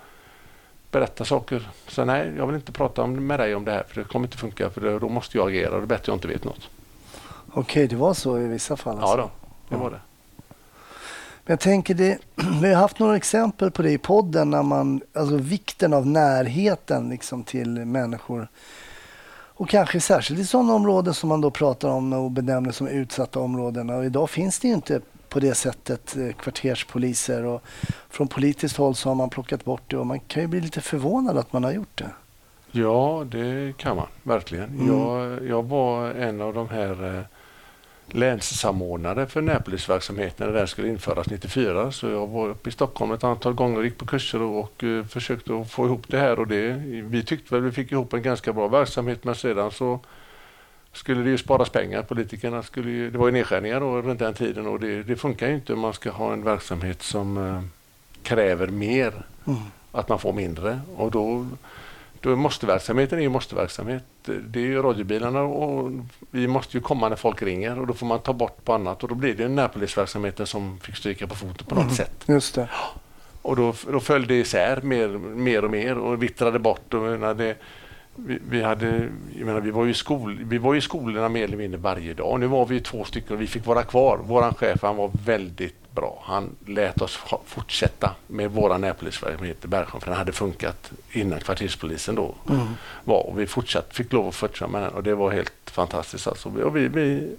[0.91, 1.69] berätta saker.
[1.87, 4.27] Så nej, jag vill inte prata om, med dig om det här för det kommer
[4.27, 6.69] inte funka för då måste jag agera och det är bättre jag inte vet något.
[7.51, 8.97] Okej, det var så i vissa fall?
[9.01, 9.17] Ja Alltså.
[9.17, 9.29] då,
[9.75, 9.99] det var det.
[11.45, 12.17] Men jag tänker, det,
[12.61, 17.09] vi har haft några exempel på det i podden, när man, alltså vikten av närheten
[17.09, 18.47] liksom till människor.
[19.59, 23.39] Och kanske särskilt i sådana områden som man då pratar om och benämner som utsatta
[23.39, 23.89] områden.
[23.89, 27.61] Och idag finns det ju inte på det sättet eh, kvarterspoliser och
[28.09, 30.81] från politiskt håll så har man plockat bort det och man kan ju bli lite
[30.81, 32.09] förvånad att man har gjort det.
[32.71, 34.69] Ja, det kan man verkligen.
[34.69, 34.87] Mm.
[34.87, 37.23] Jag, jag var en av de här eh,
[38.09, 41.91] länssamordnare för närpolisverksamheten när den skulle införas 94.
[41.91, 44.83] Så jag var uppe i Stockholm ett antal gånger och gick på kurser och, och
[44.83, 46.39] eh, försökte att få ihop det här.
[46.39, 49.99] Och det, vi tyckte väl vi fick ihop en ganska bra verksamhet men sedan så
[50.93, 52.01] skulle det ju sparas pengar.
[52.03, 55.47] Politikerna skulle ju, det var ju nedskärningar då runt den tiden och det, det funkar
[55.47, 57.61] ju inte om man ska ha en verksamhet som eh,
[58.23, 59.13] kräver mer,
[59.47, 59.59] Mm.
[59.91, 60.79] att man får mindre.
[60.95, 61.47] Och då,
[62.21, 64.03] då måste verksamheten är ju måste-verksamhet.
[64.25, 65.91] Det är ju radiobilarna och
[66.31, 69.03] vi måste ju komma när folk ringer och då får man ta bort på annat
[69.03, 71.95] och då blir det närpolisverksamheten som fick stryka på foten på något Mm.
[71.95, 72.23] sätt.
[72.27, 72.69] Just det.
[73.41, 76.93] Och då, då föll det isär mer, mer och mer och vittrade bort.
[76.93, 77.55] Och menar, det,
[78.25, 81.57] vi, vi, hade, jag menar, vi, var ju skol, vi var i skolorna mer eller
[81.57, 82.39] mindre varje dag.
[82.39, 84.19] Nu var vi två stycken och vi fick vara kvar.
[84.23, 86.23] Vår chef han var väldigt bra.
[86.25, 92.15] Han lät oss fortsätta med vår närpolisverksamhet i Bergsjön för den hade funkat innan kvarterspolisen
[92.15, 92.67] då Mm.
[93.03, 93.27] var.
[93.27, 96.27] Och vi fortsatt, fick lov att fortsätta med den och det var helt fantastiskt.
[96.27, 96.49] Alltså.
[96.49, 97.35] Och vi, vi,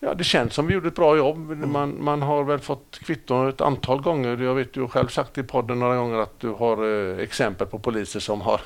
[0.00, 1.38] ja, det känns som vi gjorde ett bra jobb.
[1.66, 4.36] Man, man har väl fått kvitton ett antal gånger.
[4.42, 7.66] Jag vet du har själv sagt i podden några gånger att du har eh, exempel
[7.66, 8.60] på poliser som har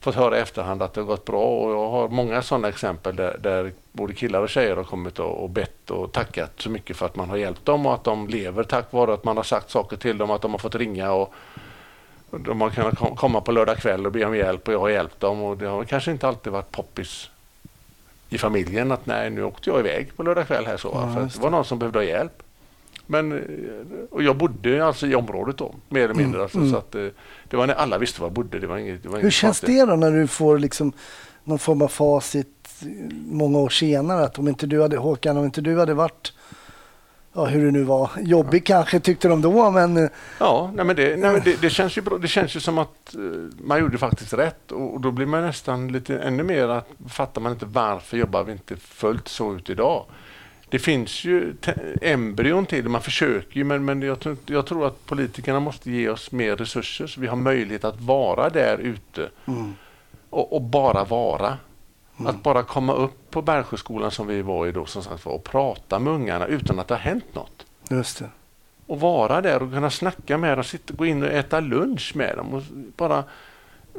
[0.00, 1.42] fått höra i efterhand att det har gått bra.
[1.44, 5.42] Och jag har många sådana exempel där, där både killar och tjejer har kommit och,
[5.42, 8.28] och bett och tackat så mycket för att man har hjälpt dem och att de
[8.28, 11.12] lever tack vare att man har sagt saker till dem, att de har fått ringa
[11.12, 11.34] och
[12.30, 14.88] de har kunnat kom- komma på lördag kväll och be om hjälp och jag har
[14.88, 15.42] hjälpt dem.
[15.42, 17.30] Och det har kanske inte alltid varit poppis
[18.28, 21.20] i familjen att nej nu åkte jag iväg på lördag kväll här så Ja, för
[21.22, 22.42] det var någon som behövde ha hjälp.
[23.10, 23.44] Men,
[24.10, 26.38] och jag bodde alltså i området då, mer eller mindre.
[26.38, 26.70] Mm, Alltså, mm.
[26.70, 27.06] Så att, eh,
[27.48, 28.58] det var när alla visste var jag bodde.
[28.58, 30.92] Det var inget, det var Hur känns det då när du får liksom
[31.44, 32.48] någon form av facit
[32.82, 32.88] eh,
[33.26, 34.24] många år senare?
[34.24, 36.32] Att om inte du hade, Håkan, om inte du hade varit,
[37.32, 40.96] ja hur det nu var, jobbig kanske tyckte de då, men eh, Ja, nej men
[40.96, 42.18] det, nej men det, det, känns ju bra.
[42.18, 43.14] det känns ju som att
[43.58, 47.40] man gjorde faktiskt rätt och, och då blir man nästan lite ännu mer att fattar
[47.40, 50.04] man inte varför jobbar vi inte fullt så ut idag.
[50.70, 51.54] Det finns ju
[52.02, 56.08] embryon till det, man försöker ju men, men jag, jag tror att politikerna måste ge
[56.08, 59.74] oss mer resurser så vi har möjlighet att vara där ute mm,
[60.30, 61.58] och, och bara vara.
[62.26, 65.44] Att bara komma upp på Bergsjöskolan som vi var i då som sagt var, och
[65.44, 68.30] prata med ungarna utan att det har hänt något just det.
[68.86, 72.36] och vara där och kunna snacka med dem, sitta, gå in och äta lunch med
[72.36, 72.54] dem.
[72.54, 72.62] Och
[72.96, 73.24] bara,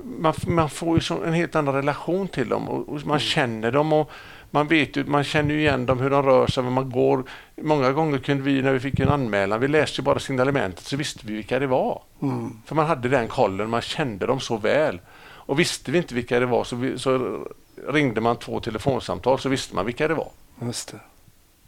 [0.04, 3.94] man, man får ju en helt annan relation till dem och, och man känner dem
[3.94, 4.12] och
[4.52, 7.24] man vet ju, man känner ju igen dem hur de rör sig, var man går.
[7.62, 10.98] Många gånger kunde vi när vi fick en anmälan, vi läste ju bara signalementet så
[10.98, 12.02] visste vi vilka det var.
[12.22, 12.58] Mm.
[12.66, 15.00] För man hade den kollen, man kände dem så väl.
[15.22, 17.46] Och visste vi inte vilka det var så, vi, så
[17.88, 20.32] ringde man två telefonsamtal så visste man vilka det var.
[20.62, 21.00] Just det.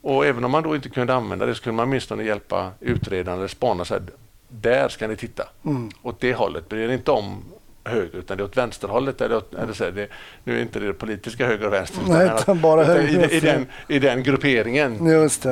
[0.02, 3.40] Och även om man då inte kunde använda det så kunde man åtminstone hjälpa utredaren
[3.40, 4.04] eller spana så här,
[4.48, 5.44] där ska ni titta.
[5.66, 5.90] Mm.
[6.02, 6.70] Åt det hållet.
[6.70, 7.44] Det är inte om
[7.84, 9.22] höger utan det är åt vänsterhållet.
[9.22, 10.08] Eller åt, eller så här, det,
[10.44, 12.02] nu är inte det politiska höger och vänster.
[12.08, 14.98] Nej, men att- utan bara utan höger i, i, den, I den grupperingen.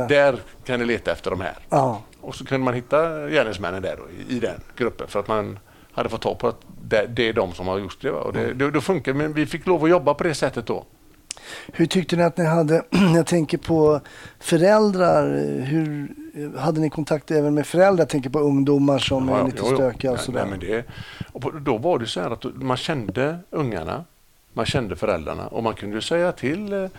[0.08, 1.56] Där kan ni leta efter de här.
[1.70, 2.02] Ja.
[2.22, 5.60] Och så kunde man hitta gärningsmännen där då, i, den gruppen för att man
[5.92, 8.12] hade fått tag på att det, det är de som har gjort det.
[8.12, 8.20] Va?
[8.20, 10.86] Och det, det, det funkar, men vi fick lov att jobba på det sättet då.
[11.74, 12.84] Hur tyckte ni att ni hade,
[13.16, 14.02] jag tänker på
[14.40, 15.24] föräldrar,
[15.64, 16.16] hur
[16.58, 18.02] hade ni kontakt även med föräldrar?
[18.02, 19.76] Jag tänker på ungdomar som är lite jo.
[19.76, 20.46] stökiga och sådär.
[20.46, 20.86] Nej, det,
[21.34, 24.06] och då var det så här att man kände ungarna,
[24.54, 26.90] man kände föräldrarna och man kunde säga till eh,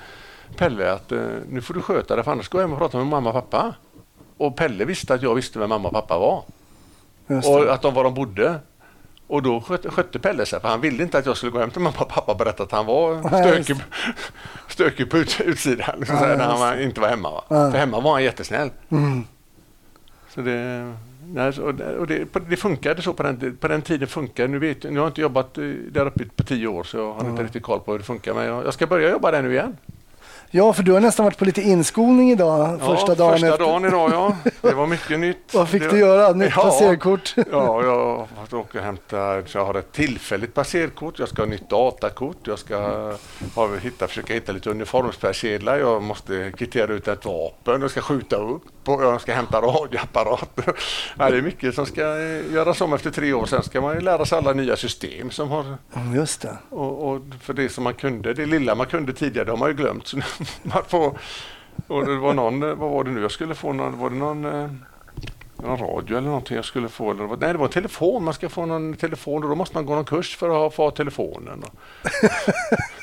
[0.56, 2.98] Pelle att eh, nu får du sköta det för annars går jag hem och pratar
[2.98, 3.74] med mamma och pappa.
[4.36, 6.42] Och Pelle visste att jag visste vem mamma och pappa var
[7.44, 8.60] och att de var de bodde.
[9.30, 11.70] Och då skötte, skötte Pelle sig för han ville inte att jag skulle gå hem
[11.70, 13.76] till mamma och pappa och berätta att han var stökig,
[14.68, 17.30] stökig på ut, utsidan liksom, Ja, så här, när han var, inte var hemma.
[17.30, 17.44] Va?
[17.48, 17.70] Ja.
[17.70, 18.70] För hemma var han jättesnäll.
[18.88, 19.24] Mm.
[20.28, 20.94] Så det,
[21.98, 24.08] och det, det, funkade så på den, på den tiden.
[24.08, 24.48] Funkar.
[24.48, 27.12] Nu, vet, nu har jag inte jobbat eh, där uppe på tio år så jag
[27.12, 28.34] har inte riktigt koll på hur det funkar.
[28.34, 29.76] Men jag, jag ska börja jobba där nu igen.
[30.52, 33.64] Ja, för du har nästan varit på lite inskolning idag, första dagen första efter.
[33.64, 34.36] dagen idag ja.
[34.60, 35.54] Det var mycket nytt.
[35.54, 36.32] Vad fick det, du göra?
[36.32, 36.62] Nytt Ja.
[36.62, 37.34] passerkort?
[37.36, 41.68] Ja, jag har åka och hämta, jag har ett tillfälligt passerkort, jag ska ha nytt
[41.70, 42.78] datakort, jag ska
[43.54, 48.36] ha, hitta, försöka hitta lite uniformspersedlar, jag måste kvittera ut ett vapen, jag ska skjuta
[48.36, 50.58] upp och jag ska hämta radioapparat.
[51.18, 53.94] Ja, det är mycket som ska eh, göras om efter tre år, sen ska man
[53.94, 55.64] ju lära sig alla nya system som har
[56.14, 56.56] Just det.
[56.70, 59.68] och, och för det som man kunde, det lilla man kunde tidigare, det har man
[59.68, 60.06] ju glömt.
[60.06, 60.16] Så
[60.62, 61.18] man får,
[61.86, 64.44] och det var någon, vad var det nu, jag skulle få någon, var det någon,
[64.44, 64.70] eh,
[65.56, 67.10] någon radio eller någonting jag skulle få.
[67.10, 68.24] Eller, nej, det var en telefon.
[68.24, 70.70] Man ska få någon telefon och då måste man gå någon kurs för att ha,
[70.70, 71.64] få ha telefonen.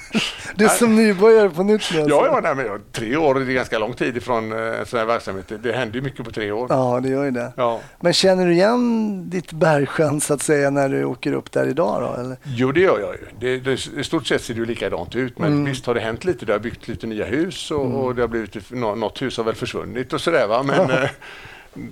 [0.55, 1.99] Du är som nybörjare på nytt nu.
[2.01, 2.15] alltså.
[2.15, 4.99] ja, ja nej, men, tre år det är ganska lång tid ifrån eh, en sån
[4.99, 5.45] här verksamhet.
[5.47, 6.67] Det, det händer ju mycket på tre år.
[6.69, 7.53] Ja, det gör ju det.
[7.57, 7.81] Ja.
[7.99, 12.01] Men känner du igen ditt bergsjön så att säga när du åker upp där idag
[12.01, 12.21] då?
[12.21, 12.37] Eller?
[12.43, 13.25] Jo, det gör jag ju.
[13.39, 15.39] Det, det, I stort sett ser det ju likadant ut.
[15.39, 16.45] Men visst har det hänt lite.
[16.45, 19.43] Det har byggt lite nya hus och, och det har blivit, nå- något hus har
[19.43, 20.47] väl försvunnit och sådär.
[20.47, 20.63] Va?
[20.63, 21.09] Men eh,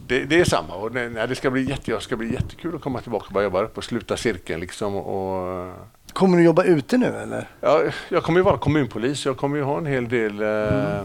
[0.08, 0.76] det, det är samma.
[0.76, 3.44] Och det, det ska bli jätte, jag ska bli jättekul att komma tillbaka och börja
[3.44, 4.62] jobba upp och sluta cirkeln.
[4.62, 5.74] Liksom, och,
[6.16, 7.48] Kommer du jobba ute nu eller?
[7.62, 9.26] ja, jag kommer ju vara kommunpolis.
[9.26, 11.02] Jag kommer ju ha en hel del eh,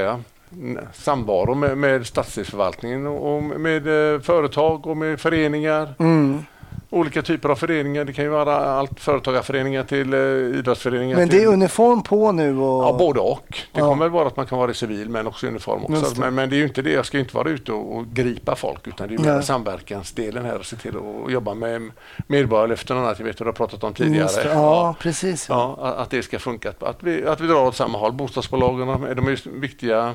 [0.00, 0.20] jag,
[0.52, 5.94] n- samvaro med, med stadsdelsförvaltningen och, och med eh, företag och med föreningar.
[5.98, 6.42] Mm.
[6.90, 8.04] Olika typer av föreningar.
[8.04, 10.20] Det kan ju vara allt företagarföreningar till eh,
[10.58, 11.16] idrottsföreningar.
[11.16, 12.84] Men till, det är uniform på nu och...
[12.84, 13.46] Ja, både och.
[13.72, 13.88] Det Ja.
[13.88, 16.14] kommer vara att man kan vara i civil men också uniform också.
[16.14, 16.20] det.
[16.20, 16.92] Men, men det är ju inte det.
[16.92, 20.58] Jag ska inte vara ute och, och gripa folk utan det är mer samverkansdelen här
[20.58, 21.90] och se till att jobba med
[22.26, 23.18] medborgarlöften och annat.
[23.18, 24.28] Jag vet att du har pratat om tidigare.
[24.42, 24.48] Det.
[24.54, 25.48] Ja, precis.
[25.48, 25.76] Ja.
[25.80, 26.72] Ja, att det ska funka.
[26.80, 28.12] Att vi, att vi drar åt samma håll.
[28.12, 30.14] Bostadsbolagen de är viktiga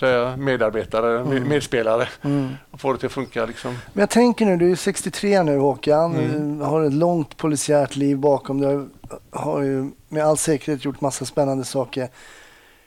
[0.00, 2.08] jag, medarbetare, med, medspelare.
[2.22, 2.48] Mm.
[2.70, 3.70] Och få det till att funka liksom.
[3.92, 6.58] Men jag tänker nu, du är 63 nu Håkan, Mm.
[6.58, 8.76] Du har ett långt polisiärt liv bakom dig.
[8.76, 8.88] Du
[9.30, 12.08] har ju med all säkerhet gjort massa spännande saker.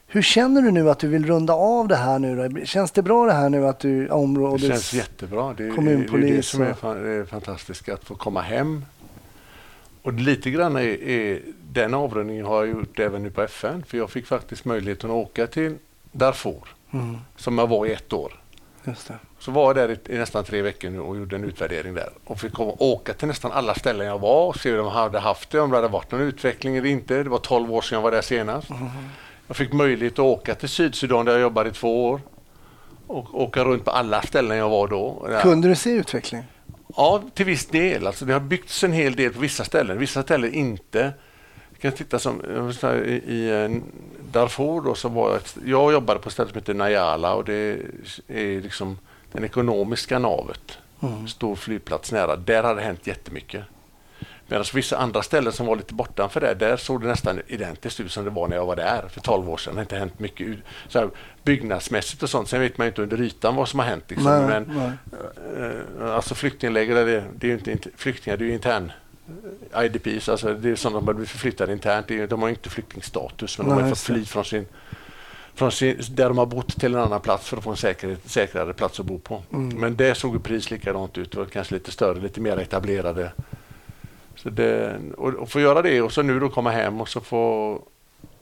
[0.07, 2.65] Hur känner du nu att du vill runda av det här nu då?
[2.65, 4.67] Känns det bra det här nu att du Det områdets...
[4.67, 5.53] känns jättebra.
[5.57, 5.81] Det, är-
[6.17, 8.85] det är det som är, fan, det är fantastiskt att få komma hem.
[10.01, 11.41] Och lite grann är, är
[11.71, 13.83] den avrundningen har jag gjort även nu på FN.
[13.87, 15.75] För jag fick faktiskt möjligheten att åka till
[16.11, 18.33] Darfur Mm, som jag var i ett år.
[19.39, 22.09] Så var jag där i, i nästan tre veckor nu och gjorde en utvärdering där.
[22.25, 25.19] Och fick komma, åka till nästan alla ställen jag var och se hur de hade
[25.19, 27.23] haft det, om det hade varit någon utveckling eller inte.
[27.23, 28.67] Det var 12 år sedan jag var där senast.
[29.47, 32.21] Jag fick möjlighet att åka till Sydsudan där jag jobbade i två år.
[33.07, 35.27] Och åka runt på alla ställen jag var då.
[35.41, 36.43] Kunde du se utveckling?
[36.95, 38.07] Ja, till viss del.
[38.07, 41.13] Alltså, det har byggts en hel del på vissa ställen, vissa ställen inte.
[41.69, 42.41] Jag kan titta som
[42.83, 43.69] i, i eh,
[44.31, 47.77] Darfur då, så var ett- jag jobbade på ett ställe som heter Najala och det
[48.27, 48.97] är liksom
[49.31, 50.77] den ekonomiska navet.
[51.01, 51.27] Mm.
[51.27, 52.35] Stor flygplats nära.
[52.35, 53.63] Där hade det hänt jättemycket.
[54.47, 58.11] Medan vissa andra ställen som var lite bortanför där, där såg det nästan identiskt ut
[58.11, 59.73] som det var när jag var där för 12 år sedan.
[59.73, 61.09] Det har inte hänt mycket så här,
[61.43, 62.49] byggnadsmässigt och sånt.
[62.49, 64.03] Sen vet man ju inte under ytan vad som har hänt.
[64.07, 64.31] Liksom.
[64.31, 65.69] Nej, Men, nej.
[65.99, 68.91] Eh, Alltså flyktingläger, det det är ju inte int- flyktingar, det är ju intern
[69.83, 72.07] IDPs, alltså det är sådana som har blivit förflyttade internt.
[72.07, 74.19] Det de har inte flyktingstatus men de Nej, har just fått det.
[74.19, 74.65] fly från sin,
[75.55, 78.19] från sin, där de har bott till en annan plats för att få en säkerhet,
[78.29, 79.43] säkrare plats att bo på.
[79.53, 79.79] Mm.
[79.79, 83.31] Men det såg precis likadant ut, det var kanske lite större, lite mer etablerade.
[84.35, 87.21] Så det, och, och få göra det och så nu då komma hem och så
[87.21, 87.81] få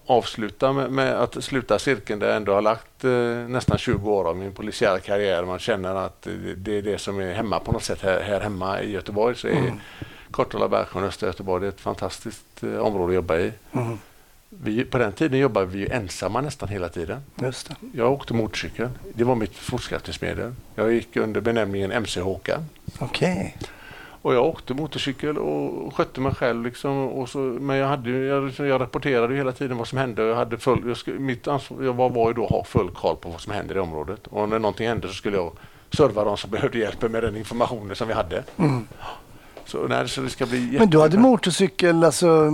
[0.05, 3.11] avsluta med, med att sluta cirkeln där jag ändå har lagt eh,
[3.47, 5.45] nästan 20 år av min polisiära karriär.
[5.45, 8.39] Man känner att eh, det är det som är hemma på något sätt här, här
[8.39, 9.35] hemma i Göteborg.
[9.35, 9.79] Så är Mm.
[10.37, 13.51] Kortala, Bergsjön, östra Göteborg det är ett fantastiskt eh, område att jobba i.
[13.71, 13.97] Mm,
[14.49, 17.21] Vi, på den tiden jobbade vi ensamma nästan hela tiden.
[17.41, 17.75] just det.
[17.93, 18.89] Jag åkte motorcykel.
[19.15, 20.53] Det var mitt fortskaffningsmedel.
[20.75, 22.65] Jag gick under benämningen MC-Håkan.
[22.99, 23.57] Okej.
[24.21, 26.65] Och jag åkte motorcykel och skötte mig själv.
[26.65, 30.23] Liksom, och så, men jag, hade, jag, jag rapporterade hela tiden vad som hände.
[30.23, 33.15] Jag, hade full, jag, mitt ansvar, jag var, var ju då att ha full koll
[33.15, 34.27] på vad som hände i området.
[34.27, 35.51] Och när någonting hände så skulle jag
[35.91, 38.43] serva de som behövde hjälp med den informationen som vi hade.
[38.57, 38.87] Mm.
[39.67, 42.51] Så, nej, så det ska bli Men du hade motorcykel, alltså...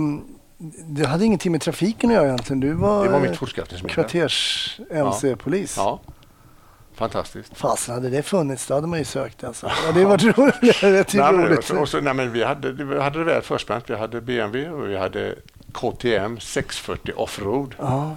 [0.86, 2.60] Du hade ingenting med trafiken att göra egentligen.
[2.60, 3.94] Du var Det var mitt fortskaffningsmedel.
[3.94, 5.74] kvarters-MC-polis.
[5.76, 6.00] Ja,
[6.94, 7.56] fantastiskt.
[7.56, 9.70] Fasen, hade det funnits då hade man ju sökt alltså.
[9.86, 10.80] Ja, det var roligt.
[10.80, 11.64] Det Nej, men, och roligt.
[11.64, 13.90] så, och så, nej, men vi hade, vi hade det väl förspänt.
[13.90, 15.34] Vi hade BMW och vi hade
[15.72, 17.74] KTM 640 Offroad.
[17.78, 18.16] Ja,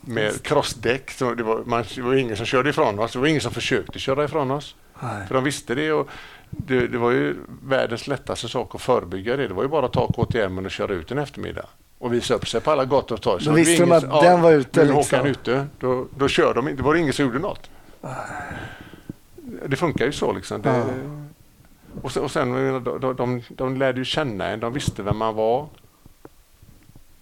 [0.00, 1.10] med crossdäck.
[1.10, 3.12] Så det, var, man, det var ingen som körde ifrån oss.
[3.12, 4.74] Det var ingen som försökte köra ifrån oss.
[5.00, 5.26] Nej.
[5.26, 5.92] För de visste det.
[5.92, 6.08] Och
[6.50, 9.48] det, det var ju världens lättaste sak att förebygga det.
[9.48, 11.66] Det var ju bara att ta KTM och köra ut en eftermiddag.
[11.98, 13.44] Och visa upp sig på alla gator och torg.
[13.44, 15.18] Då det visste de att den var ute, Nu är liksom.
[15.18, 15.66] Håkan ute.
[15.80, 16.82] Då, då kör de inte.
[16.82, 17.70] Det var ingen som gjorde något.
[19.66, 20.62] Det funkar ju så liksom.
[20.62, 20.84] Det, Ja.
[22.02, 22.52] och, sen, och sen
[22.84, 24.60] de, de, de, de lärde ju känna en.
[24.60, 25.66] De visste vem man var.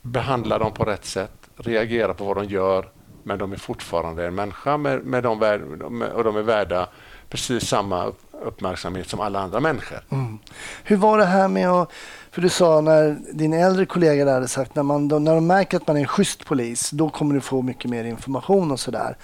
[0.03, 1.51] Behandla dem på rätt sätt.
[1.57, 2.89] Reagera på vad de gör.
[3.23, 5.61] Men de är fortfarande en människa med, med de värd,
[5.91, 6.89] med, och de är värda
[7.35, 10.01] precis samma upp- uppmärksamhet som alla andra människor.
[10.11, 10.39] Mm.
[10.85, 11.93] Hur var det här med att...
[12.31, 15.77] För du sa när din äldre kollega hade sagt när, man, då, när de märker
[15.77, 19.17] att man är en schysst polis, då kommer du få mycket mer information och sådär.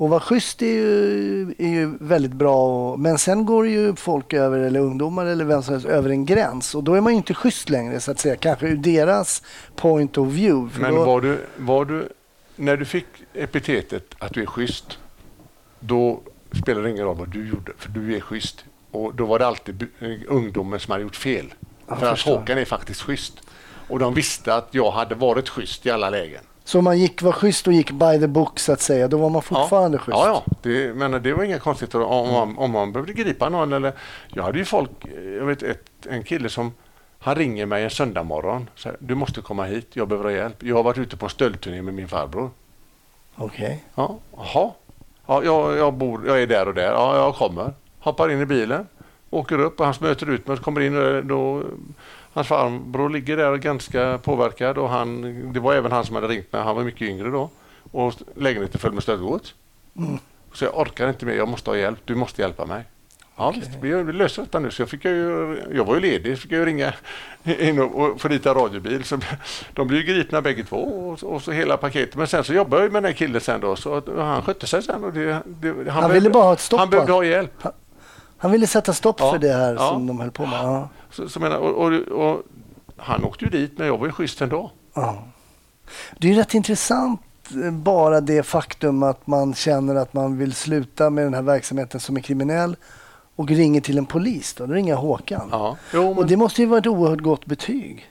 [0.00, 4.32] Och vara schysst är ju, är ju väldigt bra, och, men sen går ju folk
[4.32, 7.16] över, eller ungdomar eller vem som helst, över en gräns och då är man ju
[7.16, 9.42] inte schysst längre så att säga, kanske ur deras
[9.76, 10.80] point of view.
[10.80, 12.08] Men då, var du, var du,
[12.56, 14.98] när du fick epitetet att du är schysst,
[15.80, 16.20] då
[16.52, 18.64] spelar ingen roll vad du gjorde, för du är schysst.
[18.90, 21.54] Och då var det alltid eh, ungdomen som hade gjort fel.
[21.88, 22.20] Jag för att.
[22.20, 23.40] Håkan är faktiskt schysst.
[23.88, 26.42] Och de visste att jag hade varit schysst i alla lägen.
[26.64, 29.18] Så om man gick, var schysst och gick by the book så att säga, då
[29.18, 30.00] var man fortfarande ja.
[30.00, 30.18] schysst?
[30.18, 30.56] Ja, ja.
[30.62, 33.72] Det, men det var inga konstigheter om man, om man behövde gripa någon.
[33.72, 33.92] Eller,
[34.28, 34.90] jag hade ju folk,
[35.38, 36.72] jag vet ett, en kille som
[37.18, 38.70] han ringer mig en söndag morgon.
[38.74, 40.62] Så här, du måste komma hit, jag behöver hjälp.
[40.62, 42.50] Jag har varit ute på en stöldturné med min farbror.
[43.34, 43.84] Okej.
[43.94, 44.70] Ja, jaha.
[45.28, 46.92] Ja, jag, jag, bor, jag är där och där.
[46.92, 47.72] Ja, jag kommer.
[47.98, 48.86] Hoppar in i bilen,
[49.30, 51.62] åker upp och han möter ut mig kommer in och då
[52.32, 56.28] Hans farbror ligger där och ganska påverkad och han, det var även han som hade
[56.28, 56.62] ringt mig.
[56.62, 57.50] Han var mycket yngre då
[57.92, 59.54] och lägenheten full med stöldgods.
[59.96, 60.18] Mm.
[60.52, 61.98] Så jag orkar inte mer, jag måste ha hjälp.
[62.04, 62.84] Du måste hjälpa mig.
[63.38, 64.70] Ja, visst, vi löser detta nu.
[64.70, 66.92] Så jag, fick ju, jag var ju ledig, så fick jag ringa
[67.44, 69.04] in och, en radiobil.
[69.04, 69.18] Så
[69.72, 72.16] de blev gripna bägge två och, och så hela paketet.
[72.16, 74.82] Men sen så jobbade jag med den här killen sen då, så han skötte sig
[74.82, 75.04] sen.
[75.04, 77.66] Och det, det, Han ville bara ha ett stopp, Han behövde ha hjälp.
[78.38, 79.32] Han ville sätta stopp Ja.
[79.32, 79.88] för det här Ja.
[79.88, 80.58] som de höll på med?
[80.58, 80.88] Ja.
[81.10, 82.42] Så, så menar, och, och, och,
[82.96, 84.70] han åkte ju dit, men jag var ju schysst ändå.
[84.94, 85.24] Ja.
[86.18, 87.20] Det är rätt intressant
[87.64, 92.00] eh, bara det faktum att man känner att man vill sluta med den här verksamheten
[92.00, 92.76] som är kriminell
[93.38, 94.54] och ringer till en polis.
[94.54, 95.48] Då, då ringer jag Håkan.
[95.52, 95.76] Ja.
[95.94, 98.10] Jo, Och men, det måste ju vara ett oerhört gott betyg.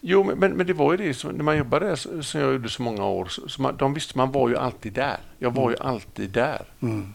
[0.00, 2.52] jo, men, men, det var ju det, som, när man jobbade där, så- som jag
[2.52, 5.16] gjorde så många år, så, så man, de visste man var ju alltid där.
[5.38, 6.62] Jag var ju alltid där.
[6.80, 7.14] Mm.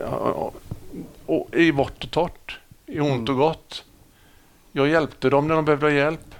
[0.00, 0.54] Ja, och,
[1.26, 3.84] och I vått och torrt, i ont och gott.
[4.72, 6.34] Jag hjälpte dem när de behövde hjälp.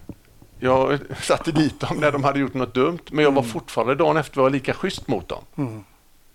[0.60, 4.16] Jag satte dit dem när de hade gjort något dumt, men jag var fortfarande dagen
[4.16, 5.84] efter var jag lika schysst mot dem.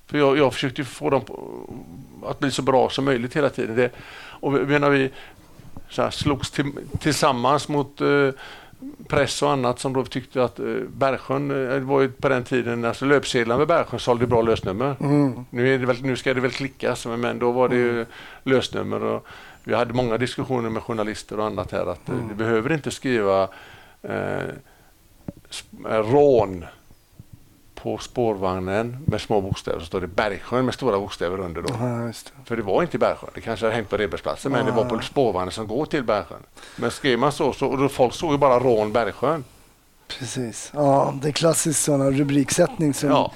[0.07, 0.21] Mm.
[0.21, 1.63] För jag, jag försökte få dem på,
[2.25, 3.75] att bli så bra som möjligt hela tiden.
[3.75, 3.91] Det,
[4.41, 5.09] och vi- vi- vi
[5.89, 8.29] så här, slogs till, tillsammans mot eh,
[9.07, 12.43] press och annat som då tyckte att eh, Bergsjön, eh, det var ju på den
[12.43, 14.95] tiden, alltså löpsedlarna med Bergsjön sålde bra lösnummer.
[14.99, 15.45] Mm.
[15.49, 18.05] Nu, är det väl, nu ska det väl klickas, men då var det ju
[18.43, 19.03] lösnummer.
[19.03, 19.27] Och
[19.63, 22.27] vi hade många diskussioner med journalister och annat här att mm.
[22.27, 23.47] du behöver inte skriva
[24.01, 24.41] eh,
[25.89, 26.65] eh, rån
[27.81, 31.69] på spårvagnen med små bokstäver så står det Bergsjön med stora bokstäver under då.
[31.69, 32.11] Ja.
[32.45, 33.29] För det var inte i Bergsjön.
[33.33, 36.43] Det kanske hade hängt på Rebergsplatsen men det var på spårvagnen som går till Bergsjön.
[36.75, 39.43] Men skrev man så, så och då folk såg ju bara rån Bergsjön.
[40.07, 40.71] Precis.
[40.73, 42.93] Ja, det är klassiskt sådana rubriksättning.
[42.93, 43.31] Som Ja.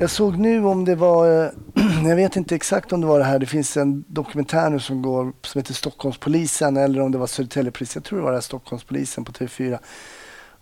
[0.00, 1.50] Jag såg nu om det var, eh,
[2.08, 5.02] jag vet inte exakt om det var det här, det finns en dokumentär nu som
[5.02, 8.42] går som heter Stockholmspolisen eller om det var Södertäljepolisen, jag tror det var det här
[8.42, 9.78] Stockholmspolisen på TV4.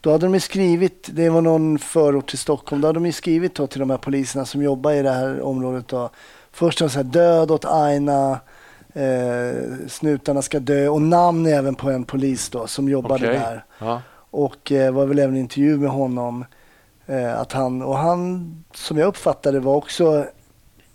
[0.01, 3.81] Då hade de skrivit, det var någon förort till Stockholm, då hade de skrivit till
[3.81, 6.11] de här poliserna som jobbar i det här området då.
[6.53, 8.41] Först så här, död åt Aina,
[8.95, 13.39] eh, snutarna ska dö och namn även på en polis då som jobbade Okej.
[13.39, 14.03] där Ja.
[14.31, 16.45] och eh, var väl även en intervju med honom.
[17.07, 20.27] Eh, att han, och han, som jag uppfattade var också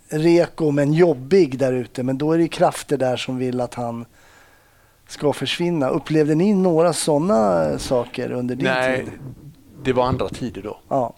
[0.08, 2.02] reko men jobbig där ute.
[2.02, 4.04] Men då är det ju krafter där som vill att han
[5.12, 5.88] ska försvinna.
[5.88, 9.12] Upplevde ni några sådana saker under din Nej, tid?
[9.82, 10.78] det var andra tider då.
[10.88, 11.14] Ja.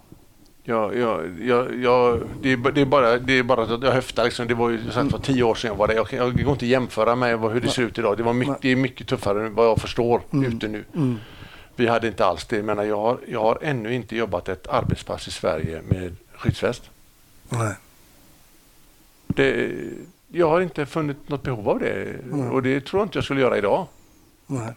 [0.66, 4.24] Jag, jag, jag, jag, det, är, det, är bara, det är bara att jag höftar.
[4.24, 4.48] Liksom.
[4.48, 5.94] Det var ju sagt för tio år sedan jag var där.
[5.94, 8.16] Jag, kan- jag går inte att jämföra med hur det ser ut idag.
[8.16, 10.84] Det, var mycket, det är mycket tuffare än vad jag förstår ute nu.
[10.94, 11.16] Mm.
[11.76, 12.62] Vi hade inte alls det.
[12.62, 16.82] Men jag har, jag har ännu inte jobbat ett arbetspass i Sverige med skyddsväst.
[17.48, 17.74] Nej.
[19.26, 19.70] Det,
[20.34, 21.92] jag har inte funnit något behov av det.
[22.32, 22.50] Mm.
[22.50, 23.86] Och det tror jag inte jag skulle göra idag.
[24.46, 24.72] Nej.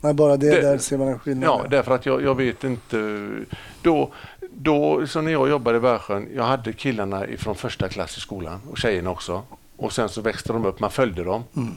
[0.00, 1.48] Nej, bara det, Det- där ser man en skillnad.
[1.48, 3.28] Ja, därför att jag, jag vet inte.
[3.82, 4.10] Då,
[4.54, 8.60] då, så när jag jobbade i Bergsjön, jag hade killarna från första klass i skolan
[8.70, 9.42] och tjejerna också.
[9.76, 11.44] Och sen så växte de upp, man följde dem.
[11.56, 11.74] Mm.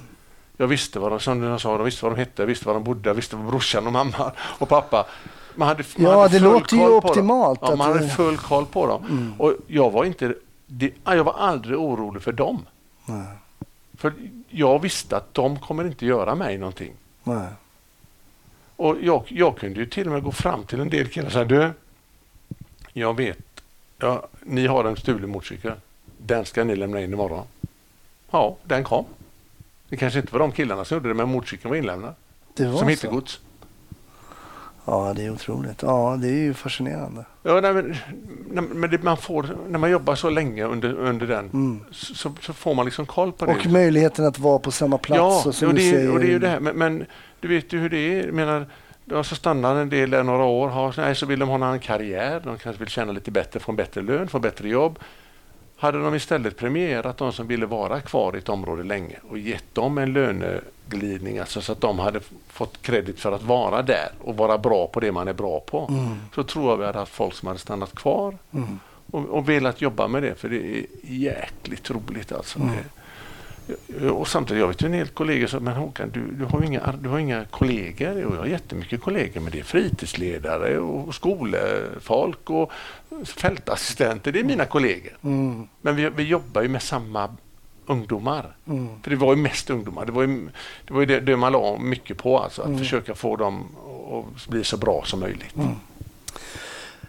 [0.57, 2.73] Jag visste vad de, som jag sa, de visste vad de hette, jag visste var
[2.73, 5.05] de bodde, jag visste vad brorsan och mamma och pappa.
[5.55, 7.59] Man hade, man Ja, hade det låter ju optimalt.
[7.61, 8.09] Ja, man hade Mm.
[8.09, 9.33] full koll på dem.
[9.37, 10.33] Och jag var inte,
[10.67, 12.65] det, jag var aldrig orolig för dem.
[13.05, 13.27] Nej.
[13.93, 14.13] För
[14.49, 16.93] jag visste att de kommer inte göra mig någonting.
[17.23, 17.47] Nej.
[18.75, 21.33] Och jag, jag kunde ju till och med gå fram till en del killar och
[21.33, 21.71] säga du,
[22.93, 23.61] jag vet,
[23.97, 25.73] ja, ni har en stulen motorcykel.
[26.17, 27.45] Den ska ni lämna in imorgon.
[28.31, 29.05] Ja, den kom.
[29.89, 32.15] Det kanske inte var de killarna som gjorde det, men motorcykeln var inlämnad.
[32.53, 33.39] Det var som hittegods.
[34.85, 35.81] Ja, det är otroligt.
[35.81, 37.25] Ja, det är ju fascinerande.
[37.43, 37.95] Ja, nej, men,
[38.51, 41.79] nej, men det, man får, när man jobbar så länge under, under den Mm.
[41.91, 43.51] så, så får man liksom koll på det.
[43.51, 45.19] Och möjligheten att vara på samma plats.
[45.45, 46.59] Ja, och och det, säger, och det är ju det här.
[46.59, 47.05] Men, men
[47.39, 48.25] du vet ju hur det är.
[48.25, 48.65] Jag menar,
[49.05, 50.69] ja, så stannar en del där några år.
[50.69, 52.41] Har, nej, så vill de ha en annan karriär.
[52.43, 54.99] De kanske vill tjäna lite bättre, få en bättre lön, få bättre jobb.
[55.83, 59.75] Hade de istället premierat de som ville vara kvar i ett område länge och gett
[59.75, 64.37] dem en löneglidning, alltså så att de hade fått kredit för att vara där och
[64.37, 65.87] vara bra på det man är bra på.
[65.89, 66.15] Mm.
[66.35, 68.79] Så tror jag vi hade haft folk som hade stannat kvar Mm.
[69.11, 72.59] och, och velat jobba med det för det är jäkligt roligt alltså.
[72.59, 72.71] Mm.
[72.71, 72.83] Det,
[74.11, 76.91] och samtidigt, jag vet ju en del kollegor som men Håkan, du, du, har inga,
[77.01, 78.25] du har inga kollegor.
[78.25, 82.71] Och jag har jättemycket kollegor, men det är fritidsledare och skolfolk och
[83.25, 84.31] fältassistenter.
[84.31, 85.17] Det är mina kollegor.
[85.23, 85.67] Mm.
[85.81, 87.29] Men vi, vi jobbar ju med samma
[87.85, 88.55] ungdomar.
[88.67, 88.87] Mm.
[89.03, 90.05] För det var ju mest ungdomar.
[90.05, 90.49] Det var ju
[90.87, 92.79] det, var ju det, det man la mycket på, alltså, att Mm.
[92.79, 93.65] försöka få dem
[94.11, 95.55] att bli så bra som möjligt.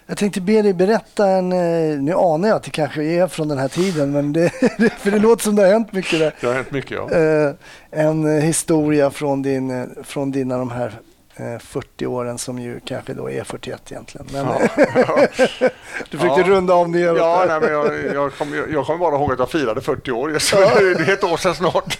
[0.06, 3.48] Jag tänkte be dig berätta en, eh, nu anar jag att det kanske är från
[3.48, 4.50] den här tiden, men det,
[4.98, 6.34] för det låter som det har hänt mycket där.
[6.40, 7.10] Det har hänt mycket, ja.
[7.10, 7.50] Eh,
[7.90, 10.92] en historia från, din, eh, från dina de här
[11.36, 14.26] eh, 40 åren som ju kanske då är 41 egentligen.
[14.32, 15.26] Men Ja, ja.
[16.10, 16.46] du försökte Ja.
[16.48, 17.18] runda av neråt.
[17.18, 20.38] Ja, nej, men jag, jag, kommer kommer bara ihåg att jag firade 40 år.
[20.38, 21.96] Så det är ett år sedan snart.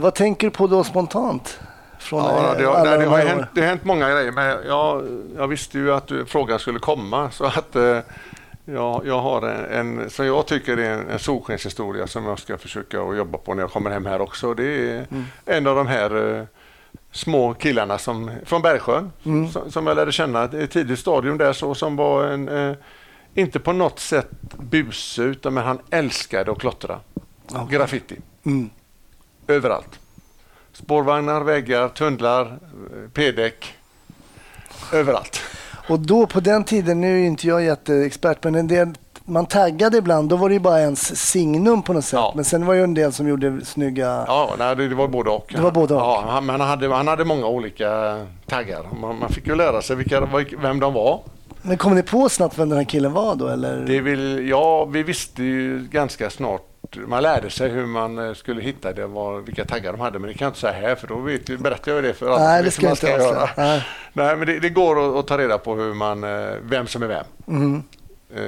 [0.00, 1.58] Vad tänker du på då spontant?
[2.08, 4.32] Från Ja, eh, det, har, nej, det, de har hänt, det har hänt många grejer,
[4.32, 5.04] men jag,
[5.36, 7.30] jag visste ju att du, frågan skulle komma.
[7.30, 7.98] Så att eh,
[8.64, 12.58] jag, jag har en, en, som jag tycker är en, en solskenshistoria som jag ska
[12.58, 14.54] försöka att jobba på när jag kommer hem här också.
[14.54, 15.24] Det är Mm.
[15.46, 16.42] en av de här eh,
[17.12, 19.48] små killarna som, från Bergsjön Mm.
[19.50, 22.76] som, som jag lärde känna i ett tidigt stadium där så, som var en, eh,
[23.34, 24.28] inte på något sätt
[24.58, 27.00] buse utan men han älskade att klottra.
[27.52, 27.66] Okej.
[27.78, 28.70] Graffiti Mm.
[29.46, 29.98] överallt.
[30.82, 32.58] Spårvagnar, väggar, tunnlar,
[33.14, 33.74] p-däck.
[34.92, 35.40] Överallt.
[35.88, 38.88] Och då på den tiden, nu är inte jag jätteexpert, men en del,
[39.24, 42.12] man taggade ibland, då var det ju bara ens signum på något sätt.
[42.12, 42.32] Ja.
[42.36, 44.24] Men sen var det ju en del som gjorde snygga...
[44.26, 45.52] Ja, nej, det, var både och.
[45.54, 46.00] Det var både och.
[46.00, 48.86] Ja, han, han hade, han hade många olika taggar.
[49.00, 51.20] Man, man fick ju lära sig vilka, vem de var.
[51.62, 53.48] Men kom ni på snabbt vem den här killen var då?
[53.48, 53.76] Eller?
[53.86, 56.62] Det vill, ja, vi visste ju ganska snart.
[57.06, 60.18] Man lärde sig hur man eh, skulle hitta det, var, vilka taggar de hade.
[60.18, 62.38] Men det kan jag inte säga här för då vet, berättar jag det för alla.
[62.44, 63.48] Nej, det vet ska man inte göra.
[63.56, 63.86] Nej.
[64.12, 67.02] Nej, men det, det går att, att ta reda på hur man, eh, vem som
[67.02, 67.82] är vem.
[68.34, 68.42] Eh,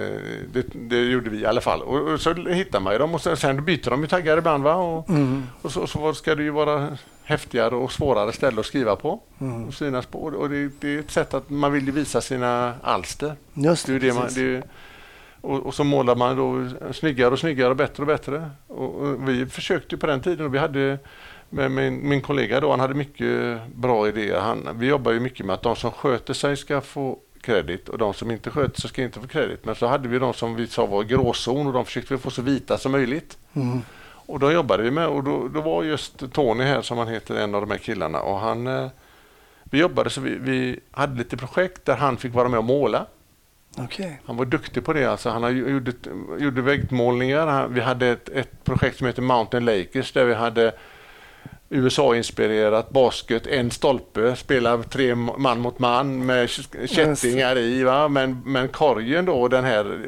[0.53, 1.83] Det, det gjorde vi i alla fall.
[1.83, 4.65] Och, och så hittar man ju dem och sen, sen byter de ju taggar ibland.
[4.65, 4.75] Va?
[4.75, 5.43] Och, Mm.
[5.63, 6.89] och så, så ska det ju vara
[7.31, 9.21] häftigare och svårare ställen att skriva på.
[9.41, 9.69] Mm.
[9.69, 10.19] Och synas på.
[10.19, 13.35] Och det, det är ett sätt att man vill visa sina alster.
[13.55, 14.63] Just Det det, det man, är,
[15.41, 18.51] och, och så målar man då snyggare och snyggare och bättre och bättre.
[18.67, 20.99] Och, och vi försökte på den tiden och vi hade
[21.51, 24.41] med min, min kollega då, han hade mycket bra idéer.
[24.41, 27.99] Han, vi jobbar ju mycket med att de som sköter sig ska få kredit och
[27.99, 29.65] de som inte sköter sig ska inte få kredit.
[29.65, 32.31] Men så hade vi de som vi sa var gråzon och de försökte vi få
[32.31, 33.39] så vita som möjligt.
[33.53, 33.83] Mm.
[34.31, 37.35] Och då jobbade vi med och då, då var just Tony här som han heter,
[37.35, 38.89] en av de här killarna och han eh,
[39.65, 43.07] vi jobbade så vi, vi hade lite projekt där han fick vara med och måla.
[43.79, 44.21] Okej.
[44.27, 45.05] Han var duktig på det.
[45.05, 45.93] Alltså, han gjorde,
[46.39, 47.47] gjorde väggmålningar.
[47.47, 50.73] Han, vi hade ett, ett projekt som heter Mountain Lakers där vi hade
[51.69, 56.51] USA-inspirerat basket, en stolpe, spela tre man mot man med
[56.87, 57.83] kättingar i.
[57.83, 58.09] Va?
[58.09, 59.99] Men, men korgen då, den här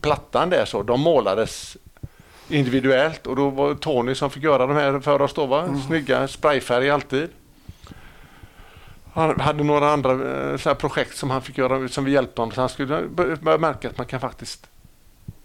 [0.00, 1.76] plattan där så, de målades
[2.48, 5.46] individuellt och då var det Tony som fick göra de här för oss då.
[5.46, 5.68] Va?
[5.86, 7.28] Snygga sprayfärg alltid.
[9.12, 10.12] Han hade några andra
[10.50, 12.54] eh, så projekt som han fick göra som vi hjälpte honom.
[12.54, 14.66] Så han skulle bör- börja märka att man kan faktiskt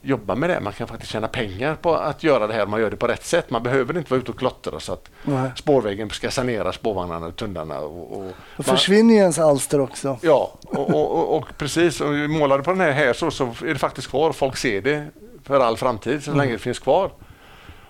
[0.02, 0.60] jobba med det.
[0.60, 3.08] Man kan faktiskt tjäna pengar på att göra det här om man gör det på
[3.08, 3.50] rätt sätt.
[3.50, 5.52] Man behöver inte vara ute och klottra så att Nej.
[5.56, 7.80] spårvägen ska sanera spårvagnarna och tunnlarna.
[7.80, 8.24] Och, och,
[8.58, 10.18] Då man- försvinner ju ens alster också.
[10.22, 12.02] Ja, och, och, och, precis.
[12.02, 14.32] Och vi målade på den här, här så, så är det faktiskt kvar.
[14.32, 15.08] Folk ser det
[15.44, 17.12] för all framtid så länge det finns kvar.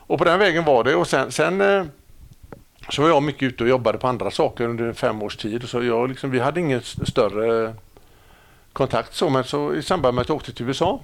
[0.07, 0.95] Och på den vägen var det.
[0.95, 1.85] Och sen, sen eh,
[2.89, 5.69] så var jag mycket ute och jobbade på andra saker under fem års tid.
[5.69, 7.75] Så jag liksom, vi hade ingen större
[8.73, 9.29] kontakt så.
[9.29, 10.99] Men så i samband med att jag åkte till USA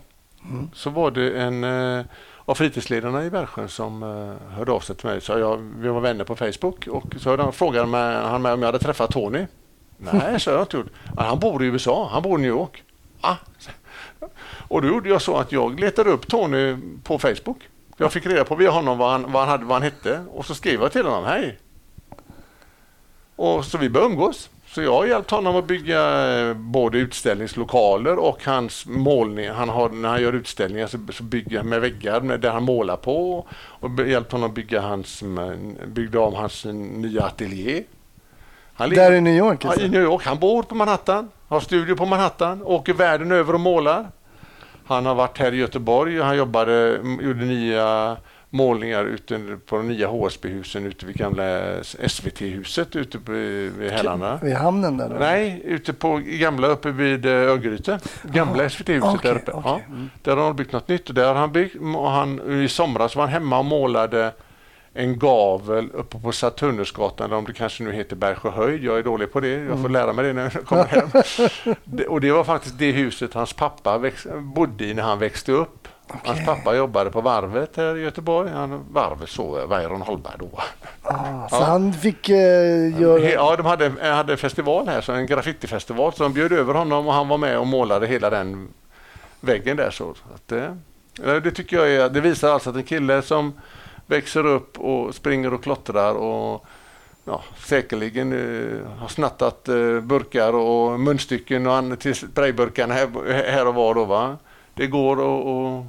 [0.74, 2.06] så var det en eh,
[2.46, 5.22] av fritidsledarna i Bergsjön som eh, hörde av sig till mig.
[5.22, 8.54] Så jag, vi var vänner på Facebook och så hörde han, frågade mig, han mig
[8.54, 9.46] om jag hade träffat Tony.
[9.98, 10.92] Nej, så jag inte gjort.
[11.18, 12.84] Han bor i USA, han bor i New York.
[13.22, 13.36] Ah.
[14.68, 17.70] Och då gjorde jag så att jag letade upp Tony på Facebook.
[17.98, 20.46] Jag fick reda på via honom vad han, vad han, hade, vad han hette och
[20.46, 21.58] så skrev jag till honom, hej.
[23.36, 24.50] Och så vi började umgås.
[24.68, 29.50] Så jag har hjälpt honom att bygga eh, både utställningslokaler och hans målning.
[29.50, 32.64] Han har, när han gör utställningar så, så bygger han med väggar med, där han
[32.64, 33.48] målar på.
[33.52, 35.24] Och hjälpt honom att bygga hans,
[35.86, 37.84] byggde om hans nya ateljé.
[38.74, 39.60] Han Där i New York?
[39.64, 39.86] Ja, Alltså.
[39.86, 40.26] i New York.
[40.26, 44.08] Han bor på Manhattan, har studio på Manhattan, åker världen över och målar.
[44.86, 48.18] Han har varit här i Göteborg och han jobbade, m- gjorde nya
[48.50, 51.44] målningar ute på de nya HSB-husen ute vid gamla
[52.08, 54.40] SVT-huset ute på, vid Hällarna.
[54.44, 55.10] Vid hamnen där?
[55.10, 55.16] Då.
[55.20, 58.00] Nej, ute på gamla uppe vid eh, Örgryte.
[58.24, 59.52] Gamla SVT-huset okej, där uppe.
[59.52, 59.72] okej.
[59.72, 59.82] Ja.
[59.88, 60.10] Mm.
[60.22, 63.16] Där har han byggt något nytt och där har han byggt, och han, i somras
[63.16, 64.32] var han hemma och målade
[64.94, 68.84] en gavel uppe på Saturnusgatan, eller om det kanske nu heter Bergsjöhöjd.
[68.84, 69.48] Jag är dålig på det.
[69.64, 71.10] Jag får lära mig det när jag kommer hem.
[71.84, 74.02] Det- Och det var faktiskt det huset hans pappa
[74.40, 75.88] bodde i när han växte upp.
[76.08, 76.46] Hans Okej.
[76.46, 78.50] pappa jobbade på varvet här i Göteborg.
[78.52, 80.50] Han, varvet så, Weiron Holmberg då.
[81.04, 81.64] Ah, så Ja.
[81.64, 83.20] han fick eh, göra...
[83.20, 86.14] Ja, de hade, hade en festival här, så en graffitifestival.
[86.14, 88.68] Så de bjöd över honom och han var med och målade hela den
[89.40, 89.92] väggen där.
[89.92, 90.78] Så att det,
[91.26, 93.54] ja, det tycker jag är, det visar alltså att en kille som
[94.10, 96.66] växer upp och springer och klottrar och
[97.26, 103.08] ja, säkerligen eh, har snattat eh, burkar och munstycken och an- till sprayburkarna här,
[103.52, 103.94] här och var.
[103.96, 104.38] Då, va?
[104.74, 105.14] Det går
[105.80, 105.86] att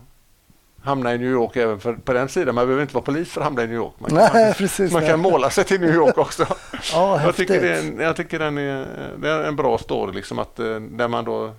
[0.85, 2.55] hamna i New York även för, på den sidan.
[2.55, 3.93] Man behöver inte vara polis för att hamna i New York.
[3.99, 4.93] Man kan, Nej, faktiskt- precis.
[4.93, 6.47] man kan måla sig till New York också.
[6.93, 8.87] Ja, jag, tycker det är jag tycker den är,
[9.18, 11.51] det är en bra story, liksom, att, eh, där man då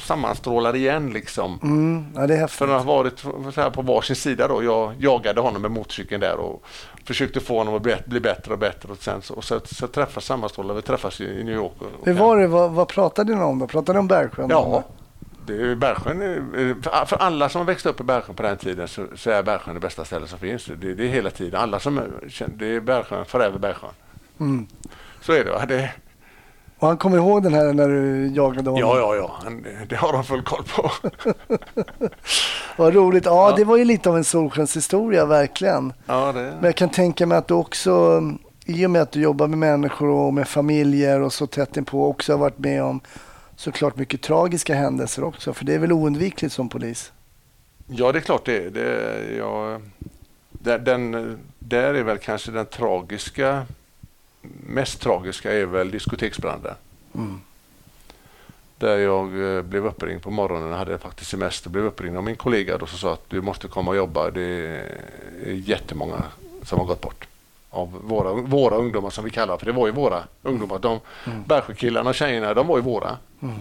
[0.00, 1.10] sammanstrålar igen.
[1.10, 1.58] Liksom.
[1.62, 2.58] Mm, ja, det är häftigt.
[2.58, 3.18] För att ha varit
[3.54, 4.62] så här, på varsin sida då.
[4.62, 6.64] Jag jagade honom med motorcykeln där och
[7.04, 8.92] försökte få honom att bli, bli bättre och bättre.
[8.92, 10.74] Och sen så, och så, så träffas sammanstrålar.
[10.74, 11.72] Vi träffas i, New York.
[11.78, 12.46] Och, Hur var det?
[12.46, 13.66] Vad, vad pratade ni om då?
[13.66, 14.46] Pratade ni om Bergsjön?
[14.50, 14.84] Ja,
[15.46, 16.22] det är Bergsjön.
[16.22, 19.42] är- För, alla som har växt upp i Bergsjön på den tiden så, så är
[19.42, 20.64] Bergsjön det bästa stället som finns.
[20.64, 21.60] Det, det är hela tiden.
[21.60, 23.90] Alla som är, känner- det är Bergsjön, forever Bergsjön.
[24.40, 24.66] Mm.
[25.20, 25.50] Så är det.
[25.50, 25.64] Va?
[25.68, 25.90] det
[26.78, 28.88] Och han kommer ihåg den här när du jagade honom?
[28.88, 29.38] ja, ja, ja.
[29.44, 30.90] Han, det har de full koll på.
[32.76, 33.24] Vad roligt.
[33.24, 33.56] Ja, Ja.
[33.56, 35.92] det var ju lite av en solskenshistoria, verkligen.
[36.06, 38.22] ja, det, Men jag kan tänka mig att du också,
[38.66, 42.08] i och med att du jobbar med människor och med familjer och så tätt inpå,
[42.08, 43.00] också har varit med om
[43.56, 45.52] såklart mycket tragiska händelser också.
[45.52, 47.12] För det är väl oundvikligt som polis?
[47.86, 48.68] ja, det är klart det.
[48.70, 49.80] det ja,
[50.78, 51.12] den,
[51.58, 53.66] där är väl kanske den tragiska,
[54.66, 56.74] mest tragiska är väl diskoteksbranden.
[57.14, 57.40] Mm.
[58.78, 62.78] Där jag eh, blev uppringd på morgonen, hade faktiskt semester, blev uppringd av min kollega
[62.78, 64.30] då som sa att du måste komma och jobba.
[64.30, 64.42] Det
[65.44, 66.22] är jättemånga
[66.62, 67.28] som har gått bort.
[67.70, 70.78] Av våra, våra ungdomar som vi kallar för det var ju våra ungdomar.
[70.78, 71.42] De Mm.
[71.46, 73.16] Bergsjökillarna och tjejerna, de var ju våra.
[73.42, 73.54] Mm.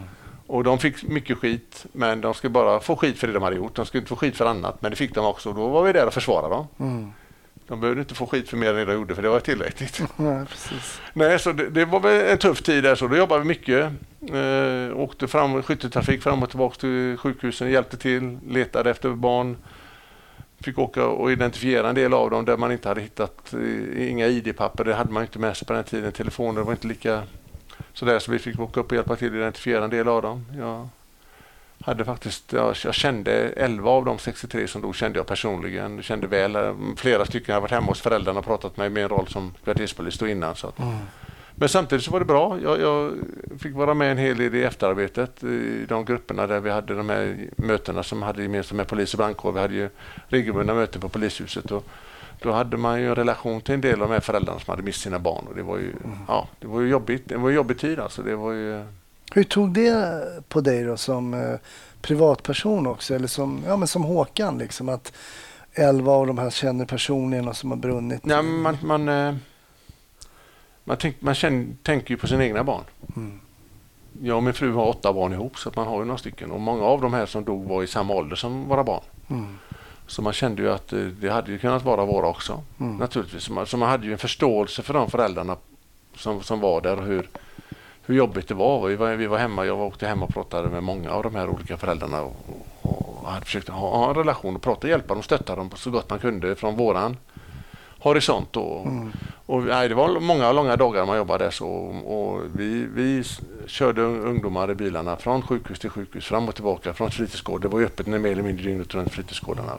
[0.48, 3.56] Och de fick mycket skit, men de skulle bara få skit för det de hade
[3.56, 3.76] gjort.
[3.76, 5.54] De skulle inte få skit för annat, men det fick de också.
[5.54, 6.68] Då var vi där och försvarade dem.
[6.80, 7.12] Mm.
[7.68, 10.02] De behövde inte få skit för mer än det de gjorde, för det var tillräckligt.
[10.16, 11.02] Nej, precis.
[11.14, 13.92] Nej, så det, det var väl en tuff tid där, så då jobbade vi mycket.
[14.34, 19.58] Eh, åkte fram skytteltrafik fram och tillbaka till sjukhusen, hjälpte till, letade efter barn.
[20.60, 24.28] Fick åka och identifiera en del av dem där man inte hade hittat eh, inga
[24.28, 24.84] ID-papper.
[24.84, 26.12] Det hade man inte med sig på den tiden.
[26.12, 27.24] Telefoner var inte lika
[27.94, 30.46] sådär, så vi fick åka upp och hjälpa till att identifiera en del av dem.
[30.58, 30.90] Jag
[31.88, 36.04] hade faktiskt, jag, jag kände 11 av de 63 som dog kände jag personligen.
[36.04, 36.58] Kände väl.
[36.98, 39.54] Flera stycken har varit hemma hos föräldrarna och pratat med mig i min roll som
[39.64, 40.56] kvarterspolis då innan.
[40.56, 40.96] Så att, Mm.
[41.56, 42.58] men samtidigt så var det bra.
[42.64, 43.14] Jag, jag
[43.60, 47.10] fick vara med en hel del i efterarbetet i de grupperna där vi hade de
[47.10, 49.52] här mötena som hade gemensamt med polis och brandkår.
[49.52, 49.90] Vi hade ju
[50.28, 51.72] regelbundna möten på polishuset.
[51.72, 51.86] Och
[52.42, 54.84] då hade man ju en relation till en del av de här föräldrarna som hade
[54.84, 55.46] mist sina barn.
[55.50, 55.94] Och det var ju,
[56.28, 57.24] ja, det var ju jobbigt.
[57.26, 58.22] Det var en jobbig tid alltså.
[58.22, 58.84] Det var ju,
[59.34, 61.60] Hur tog det på dig då som eh,
[62.02, 63.16] privatperson också?
[63.16, 65.14] Eller som, ja, men som Håkan, liksom, att
[65.74, 68.22] elva av de här känner personligen och som har brunnit?
[68.24, 69.36] ja, man, man, eh,
[70.84, 72.84] man, tänk, man känner, tänker ju på sina egna barn.
[73.16, 73.40] Mm.
[74.22, 76.52] Jag och min fru har åtta barn ihop så man har ju några stycken.
[76.52, 79.04] Och många av de här som dog var i samma ålder som våra barn.
[79.30, 79.58] Mm.
[80.08, 82.64] Så man kände ju att eh, det hade ju kunnat vara våra också.
[82.80, 82.98] Mm.
[82.98, 83.44] Naturligtvis.
[83.44, 85.58] Så man, så man hade ju en förståelse för de föräldrarna
[86.16, 87.30] som, som var där och hur,
[88.08, 88.88] hur jobbigt det var.
[88.88, 89.16] Vi, var.
[89.16, 92.22] vi var hemma, jag åkte hem och pratade med många av de här olika föräldrarna
[92.22, 92.36] och,
[92.82, 95.92] och, och hade försökt ha, ha en relation och prata, hjälpa dem, stötta dem så
[95.92, 97.18] gott man kunde från våran
[98.00, 98.54] horisont.
[98.54, 98.84] Då.
[98.86, 99.12] Mm.
[99.46, 101.68] Och, nej, det var många långa dagar man jobbade där så.
[101.68, 103.24] Och vi, vi
[103.68, 107.62] körde ungdomar i bilarna från sjukhus till sjukhus, fram och tillbaka, från fritidsgård.
[107.62, 109.74] Det var ju öppet mer eller mindre dygnet runt fritidsgårdarna.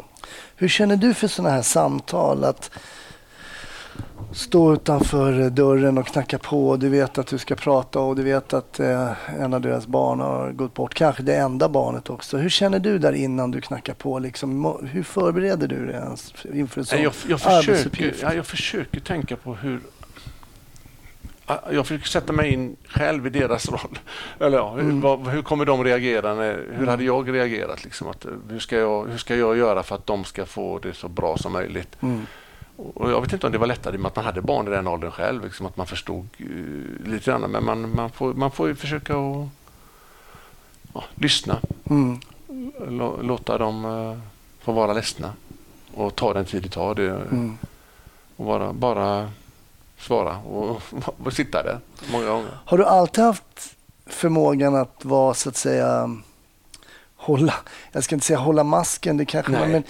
[0.57, 2.45] Hur känner du för sådana här samtal?
[2.45, 2.71] Att
[4.33, 6.77] stå utanför dörren och knacka på.
[6.77, 10.21] Du vet att du ska prata och du vet att eh, en av deras barn
[10.21, 10.95] har gått bort.
[10.95, 12.37] Kanske det enda barnet också.
[12.37, 14.19] Hur känner du där innan du knackar på?
[14.19, 18.23] Liksom, hur förbereder du dig ens inför en sån jag, jag, försöker, arbetsuppgift?
[18.23, 19.81] ja, jag försöker tänka på hur...
[21.47, 23.99] Ja, Jag försöker sätta mig in själv i deras roll.
[24.41, 25.01] Eller ja, hur, Mm.
[25.01, 26.35] vad, hur kommer de reagera?
[26.35, 27.85] När, hur hade jag reagerat?
[27.85, 30.79] Liksom, att, eh, hur, ska jag, hur ska jag göra för att de ska få
[30.79, 31.97] det så bra som möjligt?
[32.01, 32.27] Mm.
[32.79, 34.87] Och jag vet inte om det var lättare med att man hade barn i den
[34.87, 35.45] åldern själv.
[35.45, 37.51] Liksom, att man förstod uh, lite grann.
[37.51, 39.49] Men man, man, får, man får ju försöka att
[40.95, 41.61] ja, lyssna.
[41.91, 42.21] Mm.
[42.89, 44.19] Lå, låta dem eh,
[44.65, 45.33] få vara ledsna.
[45.95, 46.95] Och ta den tid det tar.
[46.95, 47.59] Det, Mm.
[48.37, 49.31] och bara, bara
[49.99, 50.83] svara och,
[51.25, 51.81] och sitta där
[52.13, 52.59] många gånger.
[52.65, 53.77] Har du alltid haft
[54.07, 56.17] förmågan att vara så att säga
[57.17, 57.55] hålla,
[57.93, 59.69] jag ska inte säga hålla masken, det kanske Nej.
[59.69, 59.83] men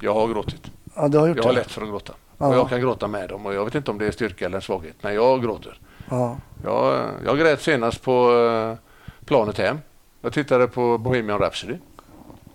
[0.00, 0.70] Jag har gråtit.
[0.94, 1.58] Ja, du har gjort Jag har det?
[1.58, 2.12] lätt för att gråta.
[2.38, 2.46] Ja.
[2.46, 4.60] Och jag kan gråta med dem och jag vet inte om det är styrka eller
[4.60, 5.78] svaghet, men jag gråter.
[6.10, 6.36] Ja.
[6.64, 8.78] Jag, jag grät senast på eh,
[9.24, 9.78] planet hem.
[10.20, 11.74] Jag tittade på Bohemian Rhapsody.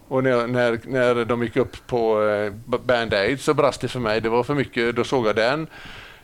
[0.08, 2.54] Och när, när, när de gick upp på eh,
[2.86, 4.22] Band Aid så brast det för mig.
[4.22, 4.96] Det var för mycket.
[4.96, 5.68] Då såg jag den.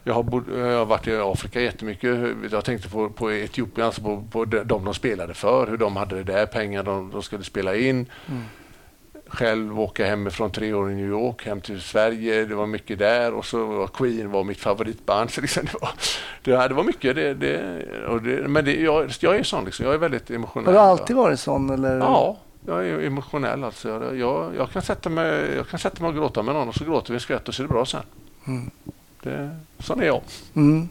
[0.04, 2.20] Jag har, bod, jag har varit i Afrika jättemycket.
[2.52, 5.68] Jag tänkte på, på Etiopien, alltså på, på de de de spelade för.
[5.68, 8.06] Hur de hade det där, pengar de, de skulle spela in.
[9.34, 12.46] Själv åka hemifrån tre år i New York, hem till Sverige.
[12.46, 13.34] Det var mycket där.
[13.34, 15.30] Och så var Queen var mitt favoritband.
[15.32, 15.92] Så liksom det, var,
[16.44, 17.16] det, det var mycket.
[17.16, 19.66] Det, det, och det, men det, jag, jag är sån.
[19.66, 19.86] Liksom.
[19.86, 20.66] Jag är väldigt emotionell.
[20.66, 21.70] Har du alltid varit sån?
[21.70, 21.98] Eller?
[21.98, 23.64] Ja, jag är emotionell.
[23.64, 23.90] Alltså.
[23.90, 26.76] Jag, jag, jag, kan sätta mig, jag kan sätta mig och gråta med någon och
[26.76, 28.04] så gråter vi en skvätt och så är det bra sen.
[28.48, 28.72] Mm.
[29.24, 30.22] Det, sån är jag.
[30.54, 30.90] Mm.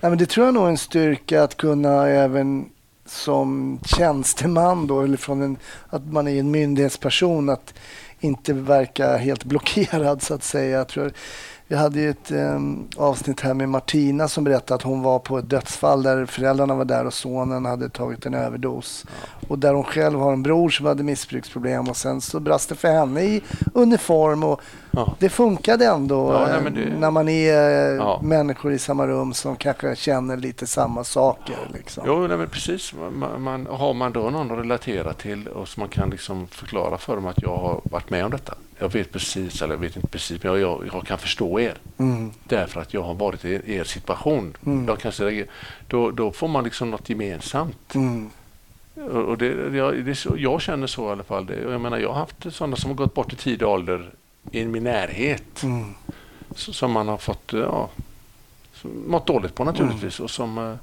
[0.00, 2.70] Nej, men det tror jag nog är en styrka att kunna även
[3.06, 5.56] som tjänsteman då, eller från en,
[5.88, 7.74] att man är en myndighetsperson, att
[8.20, 10.78] inte verka helt blockerad så att säga.
[10.78, 11.12] Jag tror,
[11.68, 15.38] vi hade ju ett em, avsnitt här med Martina som berättade att hon var på
[15.38, 19.04] ett dödsfall där föräldrarna var där och sonen hade tagit en överdos.
[19.48, 22.74] Och där hon själv har en bror som hade missbruksproblem och sen så brast det
[22.74, 23.42] för henne i
[23.74, 24.60] uniform och
[24.90, 25.14] Ja.
[25.18, 29.32] det funkade ändå Ja, nej, eh, det- när man är eh, människor i samma rum
[29.34, 31.56] som kanske känner lite samma saker.
[31.74, 32.04] Liksom.
[32.06, 32.94] Jo, nej, precis.
[33.12, 36.98] Man, man, har man då någon att relatera till och som man kan liksom förklara
[36.98, 38.54] för dem att jag har varit med om detta.
[38.78, 41.74] Jag vet precis, eller jag vet inte precis, men jag, jag, jag kan förstå er.
[41.98, 42.32] Mm.
[42.44, 44.56] Därför att jag har varit i er situation.
[44.66, 44.88] Mm.
[44.88, 45.46] Jag kanske,
[45.88, 47.94] då, då får man liksom något gemensamt.
[47.94, 48.30] Mm.
[49.26, 51.46] Och det, jag, det jag känner så i alla fall.
[51.46, 54.10] Det, jag menar, jag har haft sådana som har gått bort i tidig ålder
[54.50, 55.62] i min närhet.
[55.62, 55.94] Mm.
[56.54, 57.90] Som man har fått ja,
[59.06, 60.20] mått dåligt på naturligtvis.
[60.20, 60.74] Och som eh,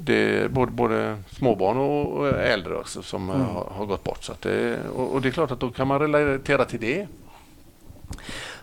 [0.00, 3.46] det är både, både småbarn och, och äldre också som Mm.
[3.46, 4.24] har, har gått bort.
[4.24, 7.06] Så det, och, och det är klart att då kan man relatera till det.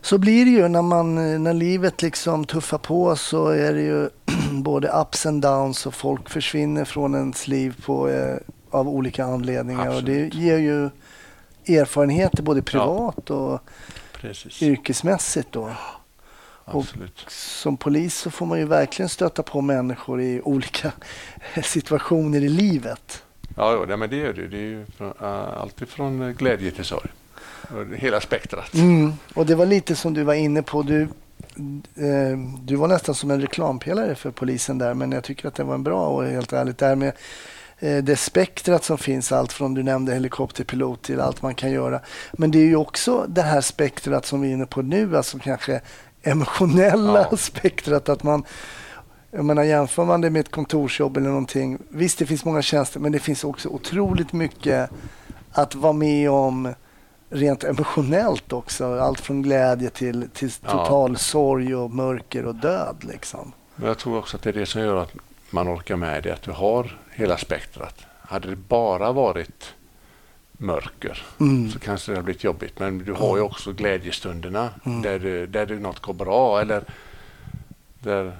[0.01, 4.09] Så blir det ju när, man, när livet liksom tuffar på så är det ju
[4.51, 8.35] både ups and downs och folk försvinner från ens liv på, eh,
[8.69, 9.87] av olika anledningar.
[9.89, 10.31] Och Absolut.
[10.33, 10.89] det ger ju
[11.79, 13.59] erfarenheter både privat och
[14.13, 14.61] Precis.
[14.63, 15.51] yrkesmässigt.
[15.51, 15.69] Då.
[16.65, 17.25] Och- Absolut.
[17.27, 20.91] Som polis så får man ju verkligen stöta på människor i olika
[21.63, 23.23] situationer i livet.
[23.55, 24.47] Ja, ja, men det är det.
[24.47, 27.09] Det är ju från, uh, alltid från eh, glädje till sorg.
[27.69, 28.73] Och Hela spektrat.
[28.73, 29.13] Mm.
[29.33, 30.81] Och det var lite som du var inne på.
[30.81, 35.55] Du, eh, du var nästan som en reklampelare för polisen där, men jag tycker att
[35.55, 37.13] det var en bra och helt ärligt där med
[37.79, 41.99] eh, det spektrat som finns, allt från du nämnde helikopterpilot till allt man kan göra.
[42.33, 45.39] Men det är ju också det här spektrat som vi är inne på nu, alltså
[45.39, 45.81] kanske
[46.23, 47.37] emotionella Ja.
[47.37, 48.09] spektrat.
[48.09, 48.43] Att man,
[49.31, 51.77] jag menar, jämför man det med ett kontorsjobb eller någonting.
[51.89, 54.89] Visst, det finns många tjänster, men det finns också otroligt mycket
[55.51, 56.73] att vara med om
[57.29, 58.99] rent emotionellt också.
[58.99, 60.71] Allt från glädje till, till Ja.
[60.71, 62.95] total sorg och mörker och död.
[63.01, 63.51] Liksom.
[63.75, 65.13] Men jag tror också att det är det som gör att
[65.49, 67.95] man orkar med det, att du har hela spektrat.
[68.21, 69.73] Hade det bara varit
[70.61, 71.71] mörker Mm.
[71.71, 72.79] så kanske det hade blivit jobbigt.
[72.79, 75.01] Men du har ju också glädjestunderna Mm.
[75.01, 76.83] där, du, där något går bra eller
[77.99, 78.37] där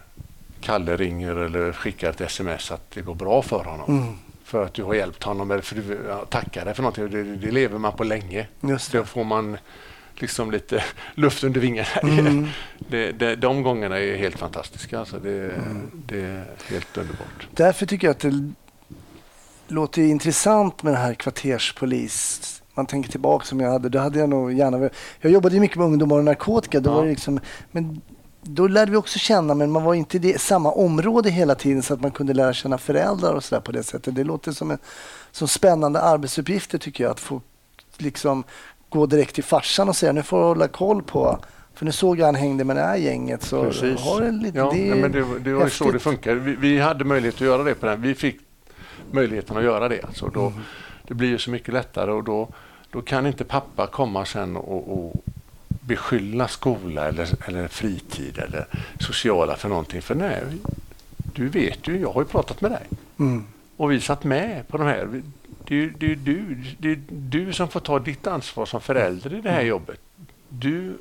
[0.61, 3.97] Kalle ringer eller skickar ett sms att det går bra för honom.
[4.01, 4.13] Mm.
[4.43, 5.99] För att du har hjälpt honom eller för du
[6.30, 7.09] tackar dig för någonting.
[7.09, 8.47] Det, det lever man på länge.
[8.61, 9.05] Just Då det.
[9.05, 9.57] får man
[10.15, 10.84] liksom lite
[11.15, 11.88] luft under vingarna.
[12.03, 12.47] Mm.
[12.89, 14.99] Det, det, de gångerna är helt fantastiska.
[14.99, 15.91] Alltså det, Mm.
[16.05, 17.47] det är helt underbart.
[17.51, 18.19] Därför tycker jag att
[19.72, 22.61] låter intressant med det här kvarterspolis.
[22.74, 23.89] Man tänker tillbaka som jag hade.
[23.89, 26.80] Då hade jag nog gärna Jag jobbade ju mycket med ungdomar och narkotika.
[26.80, 26.93] Då Ja.
[26.95, 27.39] var det liksom,
[27.72, 28.01] men
[28.43, 31.84] då lärde vi också känna, men man var inte i det, samma område hela tiden
[31.84, 34.15] så att man kunde lära känna föräldrar och sådär på det sättet.
[34.15, 34.78] Det låter som, en,
[35.32, 37.11] som spännande arbetsuppgifter tycker jag.
[37.11, 37.41] Att få
[37.97, 38.43] liksom
[38.89, 41.39] gå direkt till farsan och säga nu får du hålla koll på
[41.74, 43.43] för nu såg jag han hängde med det här gänget.
[43.43, 46.36] Så har det lite, ja, det, nej, men det, det var ju så det funkar.
[46.36, 48.01] Vi, vi hade möjlighet att göra det på den.
[48.01, 48.39] Vi fick
[49.14, 50.03] möjligheten att göra det.
[50.03, 50.62] Alltså då, Mm.
[51.07, 52.49] Det blir ju så mycket lättare och då,
[52.91, 55.24] då kan inte pappa komma sen och, och
[55.68, 58.66] beskylla skola eller, eller fritid eller
[58.99, 60.01] sociala för någonting.
[60.01, 60.43] För nej,
[61.18, 62.84] du vet ju, jag har ju pratat med dig.
[63.20, 63.43] Mm.
[63.78, 65.22] Och vi satt med på de här.
[65.68, 68.82] Det är ju det är, du, det är du som får ta ditt ansvar som
[68.82, 69.99] förälder i det här jobbet.
[70.49, 70.97] Du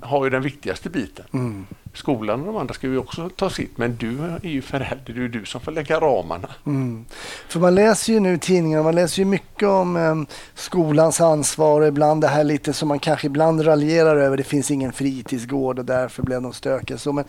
[0.00, 1.24] har ju den viktigaste biten.
[1.32, 1.66] Mm.
[1.94, 5.12] Skolan och de andra ska ju också ta sitt, men du är ju förälder.
[5.14, 6.48] Det är du som får lägga ramarna.
[6.66, 7.04] Mm.
[7.48, 11.80] För man läser ju nu i tidningarna, man läser ju mycket om em, skolans ansvar
[11.80, 14.36] och ibland det här lite som man kanske ibland raljerar över.
[14.36, 16.98] Det finns ingen fritidsgård och därför blev de stökiga.
[16.98, 17.24] Så, men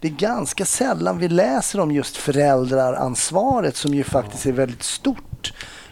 [0.00, 5.35] det är ganska sällan vi läser om just föräldraransvaret som ju faktiskt är väldigt stort.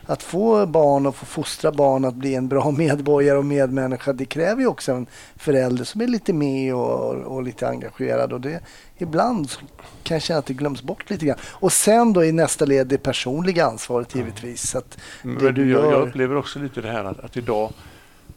[0.06, 4.24] Att få barn och få fostra barn att bli en bra medborgare och medmänniska, det
[4.24, 8.32] kräver ju också en förälder som är lite med och, och lite engagerad.
[8.32, 8.60] Och det,
[8.98, 9.60] ibland så
[10.02, 11.38] kan jag känna att det glöms bort lite grann.
[11.42, 14.70] Och sen då i nästa led det personliga ansvaret givetvis.
[14.70, 15.92] Så att det du gör...
[15.92, 17.72] jag upplever också lite det här att, att idag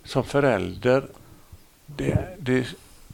[0.03, 1.07] som förälder,
[1.85, 2.67] det, det,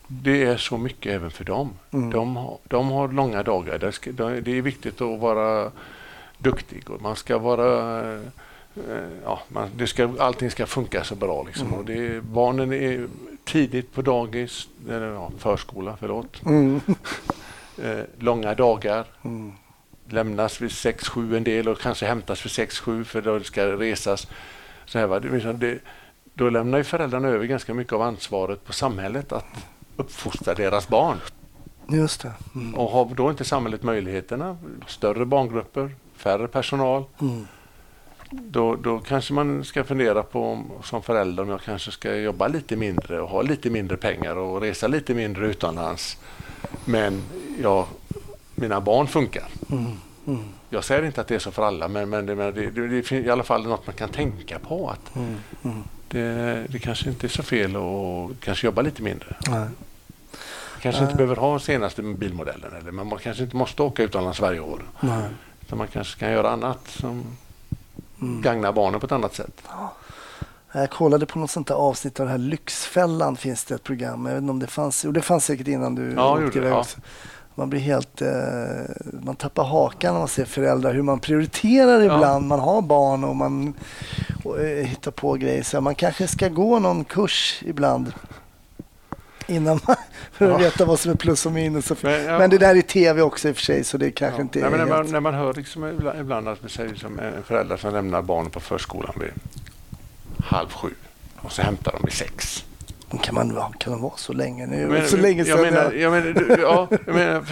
[0.08, 1.70] det är så mycket även för dem.
[1.91, 2.10] Mm.
[2.10, 3.80] De, har, de har långa dagar.
[3.80, 5.72] Det, ska, det är viktigt att vara
[6.38, 8.01] duktig och man ska vara
[9.24, 11.43] Ja, man, det ska, allting ska funka så bra.
[11.43, 11.67] Liksom.
[11.67, 11.80] Mm.
[11.80, 13.07] Och det, barnen är
[13.43, 16.45] tidigt på dagis, eller ja, förskola, förlåt.
[16.45, 16.82] Mm.
[17.84, 19.05] Eh, långa dagar.
[19.24, 19.53] Mm.
[20.09, 24.28] lämnas vid 6-7 en del och kanske hämtas vid 6-7 för då det ska resas.
[24.86, 25.19] Så här, va?
[25.19, 25.80] Det, liksom det,
[26.34, 29.45] då lämnar ju föräldrarna över ganska mycket av ansvaret på samhället att
[29.95, 31.17] uppfostra deras barn.
[31.89, 32.34] Just det.
[32.55, 32.76] Mm.
[32.76, 34.57] Och har då inte samhället möjligheterna,
[34.88, 37.47] större barngrupper, färre personal, Mm.
[38.41, 42.47] Då, då kanske man ska fundera på om, som förälder om jag kanske ska jobba
[42.47, 46.17] lite mindre och ha lite mindre pengar och resa lite mindre utomlands.
[46.86, 47.21] Men
[47.61, 47.86] jag,
[48.55, 49.47] mina barn funkar.
[49.71, 49.86] Mm.
[50.27, 50.43] Mm.
[50.69, 53.25] Jag säger inte att det är så för alla, men, men, det, det, det, finns
[53.25, 54.89] i alla fall något man kan tänka på.
[54.89, 55.36] Att Mm.
[55.63, 55.84] Mm.
[56.07, 59.36] det, det kanske inte är så fel att kanske jobba lite mindre.
[59.47, 59.67] Nej.
[60.81, 61.09] Kanske Nej.
[61.09, 64.84] inte behöver ha senaste bilmodellen, eller man kanske inte måste åka utomlands varje år.
[64.99, 65.23] Nej.
[65.61, 67.23] Utan man kanske kan göra annat som
[68.24, 68.41] Mm.
[68.41, 69.61] gagnar barnen på ett annat sätt.
[70.71, 74.26] Jag kollade på något sånt där avsnitt av det här Lyxfällan finns det ett program.
[74.26, 75.05] Jag vet inte om det fanns.
[75.05, 76.86] Jo, det fanns säkert innan du Ja, åkte iväg ja.
[77.55, 78.21] Man blir helt...
[78.21, 78.30] Eh,
[79.24, 80.93] man tappar hakan när man ser föräldrar.
[80.93, 82.15] Hur man prioriterar Ja.
[82.15, 82.47] ibland.
[82.47, 83.74] Man har barn och man
[84.43, 85.63] och, eh, hittar på grejer.
[85.63, 88.13] Så man kanske ska gå någon kurs ibland.
[89.48, 89.96] Innan man,
[90.32, 90.58] för att Ja.
[90.58, 91.91] veta vad som är plus och minus.
[91.91, 92.38] Och, Men, ja.
[92.39, 93.84] Men det där är tv också i och för sig.
[93.84, 94.41] Så det kanske Ja.
[94.41, 97.44] inte Nej, är när, man, när man hör liksom ibland, ibland att säger som en
[97.44, 99.32] förälder som lämnar barnen på förskolan vid
[100.46, 100.89] halv sju
[101.36, 102.66] och så hämtar de vid sex.
[103.22, 104.66] Kan man kan man vara så länge?
[104.66, 107.44] Nu, Men- så länge jag sedan menar, jag- jag menar, ja, jag menar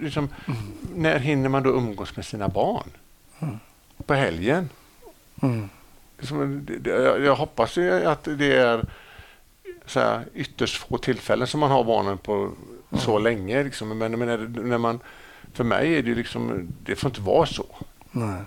[0.00, 0.28] liksom,
[0.94, 2.88] när hinner man då umgås med sina barn?
[3.40, 3.58] Mm.
[4.06, 4.68] På helgen?
[5.42, 5.68] Mm.
[6.18, 8.84] Liksom, jag, jag hoppas ju att det är
[9.86, 12.50] så här, ytterst få tillfällen som man har barnen på
[12.98, 13.62] så länge.
[13.62, 13.98] Liksom.
[13.98, 15.00] Men menar, när man,
[15.52, 17.66] för mig är det liksom, det får inte vara så.
[18.10, 18.40] Nej.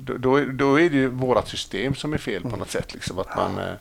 [0.00, 2.94] Då, då, är- då är det ju vårt system som är fel på något sätt.
[2.94, 3.74] Liksom, att man, eh,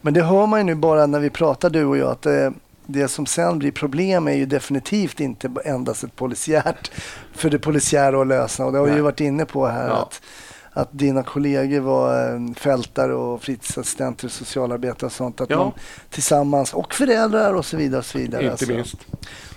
[0.00, 2.52] Men det hör man ju nu bara när vi pratar du och jag att det,
[2.86, 6.90] det som sen blir problem är ju definitivt inte endast ett polisiärt
[7.32, 8.66] för det polisiära att lösa.
[8.66, 9.94] Och det har vi ju varit inne på här Ja.
[9.94, 10.22] att,
[10.80, 15.40] att dina kollegor var eh, fältare och fritidsassistenter och socialarbetare och sånt.
[15.40, 15.56] Att Ja.
[15.58, 15.72] man
[16.10, 17.98] tillsammans och föräldrar och så vidare.
[17.98, 18.42] Och så vidare.
[18.42, 18.96] inte Alltså, minst.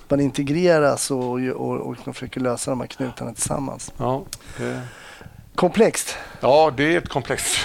[0.07, 3.91] Man integreras och, och, och försöker lösa de här knutarna tillsammans.
[3.97, 4.24] Ja,
[4.57, 4.82] det,
[5.55, 6.15] Komplext.
[6.39, 7.57] ja, det är ett komplext.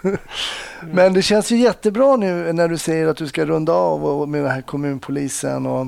[0.92, 4.28] Men det känns ju jättebra nu när du säger att du ska runda av och
[4.28, 5.66] med den här kommunpolisen.
[5.66, 5.86] Och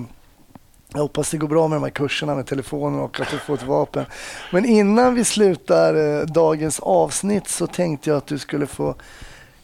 [0.93, 3.55] jag hoppas det går bra med de här kurserna med telefonen och att du får
[3.55, 4.05] ett vapen.
[4.53, 8.95] Men innan vi slutar eh, dagens avsnitt så tänkte jag att du skulle få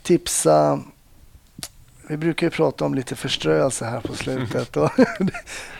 [0.02, 0.80] tipsa.
[2.08, 4.76] Vi brukar ju prata om lite förströelse här på slutet.
[4.76, 4.90] Och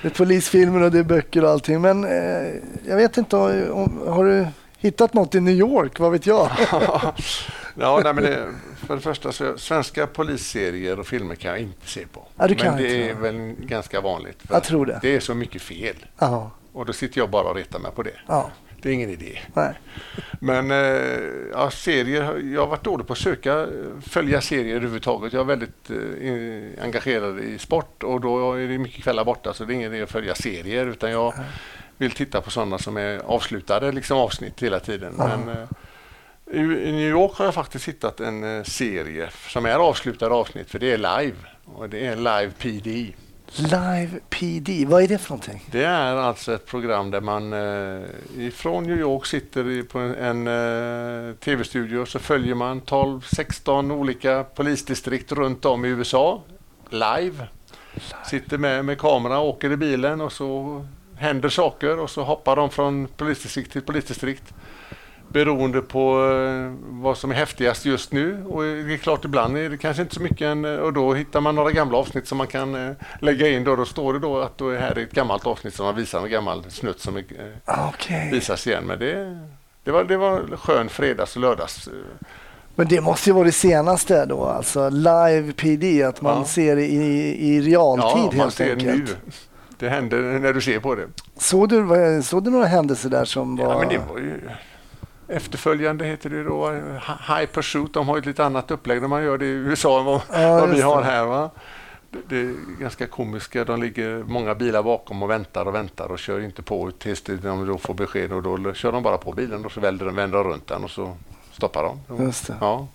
[0.02, 1.80] det är polisfilmer och det är böcker och allting.
[1.80, 2.54] Men eh,
[2.86, 4.46] jag vet inte, har du
[4.78, 5.98] hittat något i New York?
[5.98, 6.50] Vad vet jag?
[7.74, 8.46] ja, nej, men det,
[8.86, 12.22] för det första, så, svenska polisserier och filmer kan jag inte se på.
[12.36, 14.38] Ja, du kan men det inte, är väl ganska vanligt.
[14.50, 14.98] Jag tror det.
[15.02, 15.96] Det är så mycket fel.
[16.18, 18.14] Ja, Och då sitter jag bara och retar mig på det.
[18.28, 18.50] ja,
[18.82, 19.38] Det är ingen idé.
[19.54, 19.74] nej.
[20.40, 20.76] Men eh,
[21.52, 23.66] ja, serier, jag har varit dålig på att söka, eh,
[24.06, 25.32] följa serier överhuvudtaget.
[25.32, 29.64] Jag är väldigt eh, engagerad i sport och då är det mycket kvällar borta så
[29.64, 31.34] det är ingen idé att följa serier utan jag
[31.98, 35.14] vill titta på sådana som är avslutade liksom avsnitt hela tiden.
[35.16, 35.68] Men, eh,
[36.54, 40.78] i, New York har jag faktiskt hittat en eh, serie som är avslutade avsnitt för
[40.78, 43.14] det är live och det är Live PD.
[43.56, 45.64] Live PD, vad är det för någonting?
[45.70, 48.02] Det är alltså ett program där man eh,
[48.38, 55.64] ifrån New York sitter på en, eh, tv-studio så följer man 12-16 olika polisdistrikt runt
[55.64, 56.42] om i USA
[56.90, 57.46] live.
[58.26, 60.84] Sitter med med kamera och åker i bilen och så
[61.16, 64.54] händer saker och så hoppar de från polisdistrikt till polisdistrikt
[65.34, 66.72] beroende på eh,
[67.02, 68.44] vad som är häftigast just nu.
[68.48, 71.40] Och det är klart, ibland är det kanske inte så mycket än, och då hittar
[71.40, 73.64] man några gamla avsnitt som man kan eh, lägga in.
[73.64, 75.96] Då, då står det då att då är här är ett gammalt avsnitt som man
[75.96, 77.22] visar en gammal snutt som eh,
[77.88, 78.28] Okej.
[78.32, 78.84] visas igen.
[78.86, 79.38] Men det,
[79.84, 81.86] det, var, det var skön fredags och lördags.
[81.88, 81.92] eh,
[82.74, 86.44] Men det måste ju vara det senaste då, alltså live PD, att man Ja.
[86.44, 88.96] ser det i, i realtid Ja, man helt ser enkelt.
[89.24, 89.32] nu.
[89.78, 91.06] Det händer när du ser på det.
[91.38, 93.64] Såg du, såg du några händelser där som var...
[93.72, 94.40] Ja, men det var ju
[95.28, 97.92] efterföljande heter det då, Hi- High Pursuit.
[97.92, 100.60] De har ett lite annat upplägg när man gör det i USA än vad, Ja,
[100.60, 101.24] vad vi har här.
[101.24, 101.50] Va?
[102.28, 103.64] Det, är ganska komiska.
[103.64, 107.66] De ligger många bilar bakom och väntar och väntar och kör inte på tills de
[107.66, 110.38] då får besked och då kör de bara på bilen och så vänder de, vänder
[110.38, 111.16] de runt den och så
[111.52, 112.24] stoppar de.
[112.24, 112.54] Just det.
[112.60, 112.86] Ja.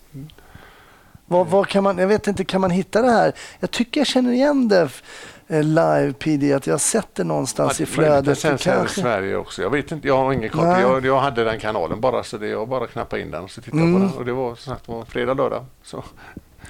[1.26, 3.32] Vad, vad kan man, jag vet inte, kan man hitta det här?
[3.60, 4.90] Jag tycker jag känner igen det
[5.50, 8.26] live PD, att jag sett det någonstans i att flödet.
[8.26, 9.02] det sänds här i Kanske.
[9.02, 9.62] Sverige också.
[9.62, 10.66] Jag vet inte, jag har ingen koll.
[10.68, 13.62] Jag, jag hade den kanalen bara så det jag bara knappa in den och så
[13.62, 13.94] tittade Mm.
[13.94, 14.18] på den.
[14.18, 15.66] Och det var som sagt var fredag, lördag.
[15.84, 16.04] Så.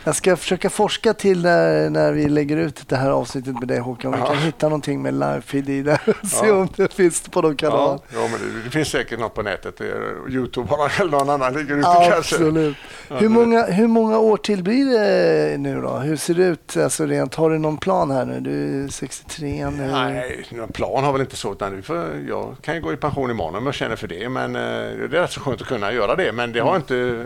[0.04, 3.80] Jag ska försöka forska till när, när vi lägger ut det här avsnittet med dig
[3.80, 4.14] Håkan.
[4.14, 4.34] Om vi Ja.
[4.34, 6.54] kan hitta någonting med live PD där och se Ja.
[6.54, 8.00] om det finns på de kanalerna.
[8.14, 9.82] Ja, ja, men det, det finns säkert något på nätet.
[10.30, 12.16] Youtube har eller någon annan ligger ute kanske.
[12.18, 12.78] Absolut.
[13.10, 15.90] Ja, Hur många, hur många år till blir det nu då?
[15.98, 17.36] Hur ser det ut alltså rent?
[17.36, 18.40] Har du någon plan här nu?
[18.40, 19.88] Du är 63 nu.
[19.88, 21.52] Nej, någon plan har väl inte så.
[21.54, 24.30] Utan får- jag kan ju gå i pension imorgon om jag känner för det.
[24.30, 26.32] Men eh, det är rätt så skönt att kunna göra det.
[26.32, 27.26] Men det har jag inte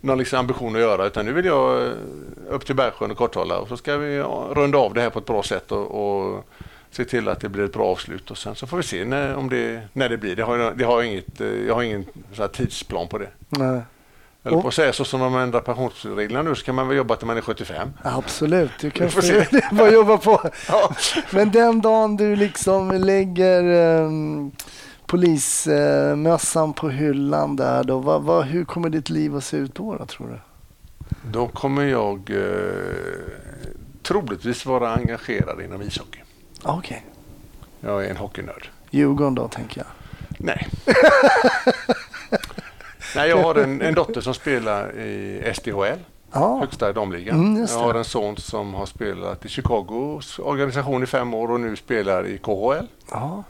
[0.00, 1.06] någon liksom ambition att göra.
[1.06, 1.92] Utan nu vill jag eh,
[2.48, 3.58] upp till Bergsjön och Korthålla.
[3.58, 5.72] Och så ska vi runda av det här på ett bra sätt.
[5.72, 6.44] Och, och
[6.90, 8.30] se till att det blir ett bra avslut.
[8.30, 10.36] Och sen så får vi se när, om det, när det blir.
[10.36, 12.06] Det har, det har inget, eh, jag har ingen
[12.52, 13.28] tidsplan på det.
[13.48, 13.80] Nej.
[14.44, 17.16] Eller på att säga så som de ändrar pensionsreglerna nu så kan man väl jobba
[17.16, 17.88] till man är 75.
[18.02, 19.46] Absolut, du kan få se.
[19.72, 20.50] bara jobba på.
[20.68, 20.94] Ja.
[21.30, 23.62] Men den dagen du liksom lägger
[24.02, 24.52] um,
[25.08, 29.94] polismössan på hyllan där, då, vad, vad, hur kommer ditt liv att se ut då,
[29.96, 30.38] då tror du?
[31.30, 33.32] Då kommer jag eh,
[34.02, 36.20] troligtvis vara engagerad inom ishockey.
[36.62, 37.04] Okej,
[37.80, 38.68] Jag är en hockeynörd.
[38.90, 39.86] Djurgården då tänker jag.
[40.38, 40.68] Nej.
[43.16, 45.98] Nej, jag har en, en dotter som spelar i SDHL,
[46.32, 47.38] Ja, högsta damligan.
[47.40, 51.60] Mm, jag har en son som har spelat i Chicagos organisation i fem år och
[51.60, 52.86] nu spelar i KHL.
[53.10, 53.44] ja.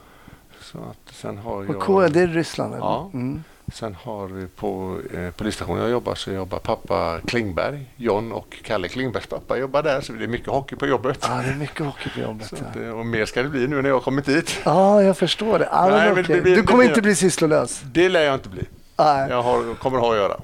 [0.73, 1.81] Så att sen har och jag...
[1.81, 2.75] KL, det är Ryssland?
[2.75, 2.85] eller?
[2.85, 3.11] Ja.
[3.15, 3.45] Mm.
[3.73, 8.89] Sen har vi på eh, polisstationen jag jobbar så jobbar pappa Klingberg, John och Kalle
[8.89, 11.19] Klingbergs pappa jobbar där så det är mycket hockey på jobbet.
[11.29, 12.53] Ja, det är mycket hockey på jobbet.
[12.53, 14.59] Ja, att, eh, och mer ska det bli nu när jag har kommit dit.
[14.65, 15.69] ja jag förstår det.
[15.73, 16.23] Ja, Nej, okej.
[16.29, 17.81] det blir- du det kommer blir- inte bli sysslolös?
[17.93, 18.63] Det lär jag inte bli.
[18.99, 19.31] Nej.
[19.31, 20.37] Jag har, kommer ha att göra.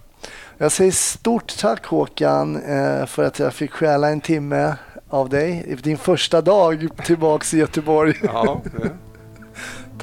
[0.59, 4.75] Jag säger stort tack Håkan eh, för att jag fick stjäla en timme
[5.09, 5.77] av dig.
[5.83, 8.14] Din första dag tillbaks i Göteborg.
[8.22, 8.91] Ja, det-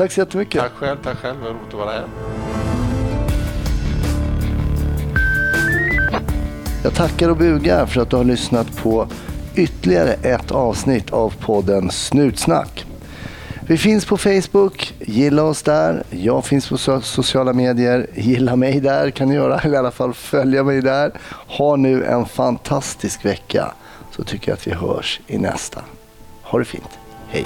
[0.02, 0.62] Tack så jättemycket.
[0.62, 1.38] tack själv, tack själv.
[1.40, 2.06] Det var roligt att vara här.
[6.84, 9.08] Jag tackar och bugar för att du har lyssnat på
[9.56, 12.86] ytterligare ett avsnitt av podden Snutsnack.
[13.68, 16.04] Vi finns på Facebook, gilla oss där.
[16.10, 19.92] Jag finns på so- sociala medier, gilla mig där kan ni göra, eller i alla
[19.92, 21.12] fall följa mig där.
[21.48, 23.72] Ha nu en fantastisk vecka
[24.12, 25.82] så tycker jag att vi hörs i nästa.
[26.42, 26.90] Ha det fint.
[27.28, 27.46] Hej!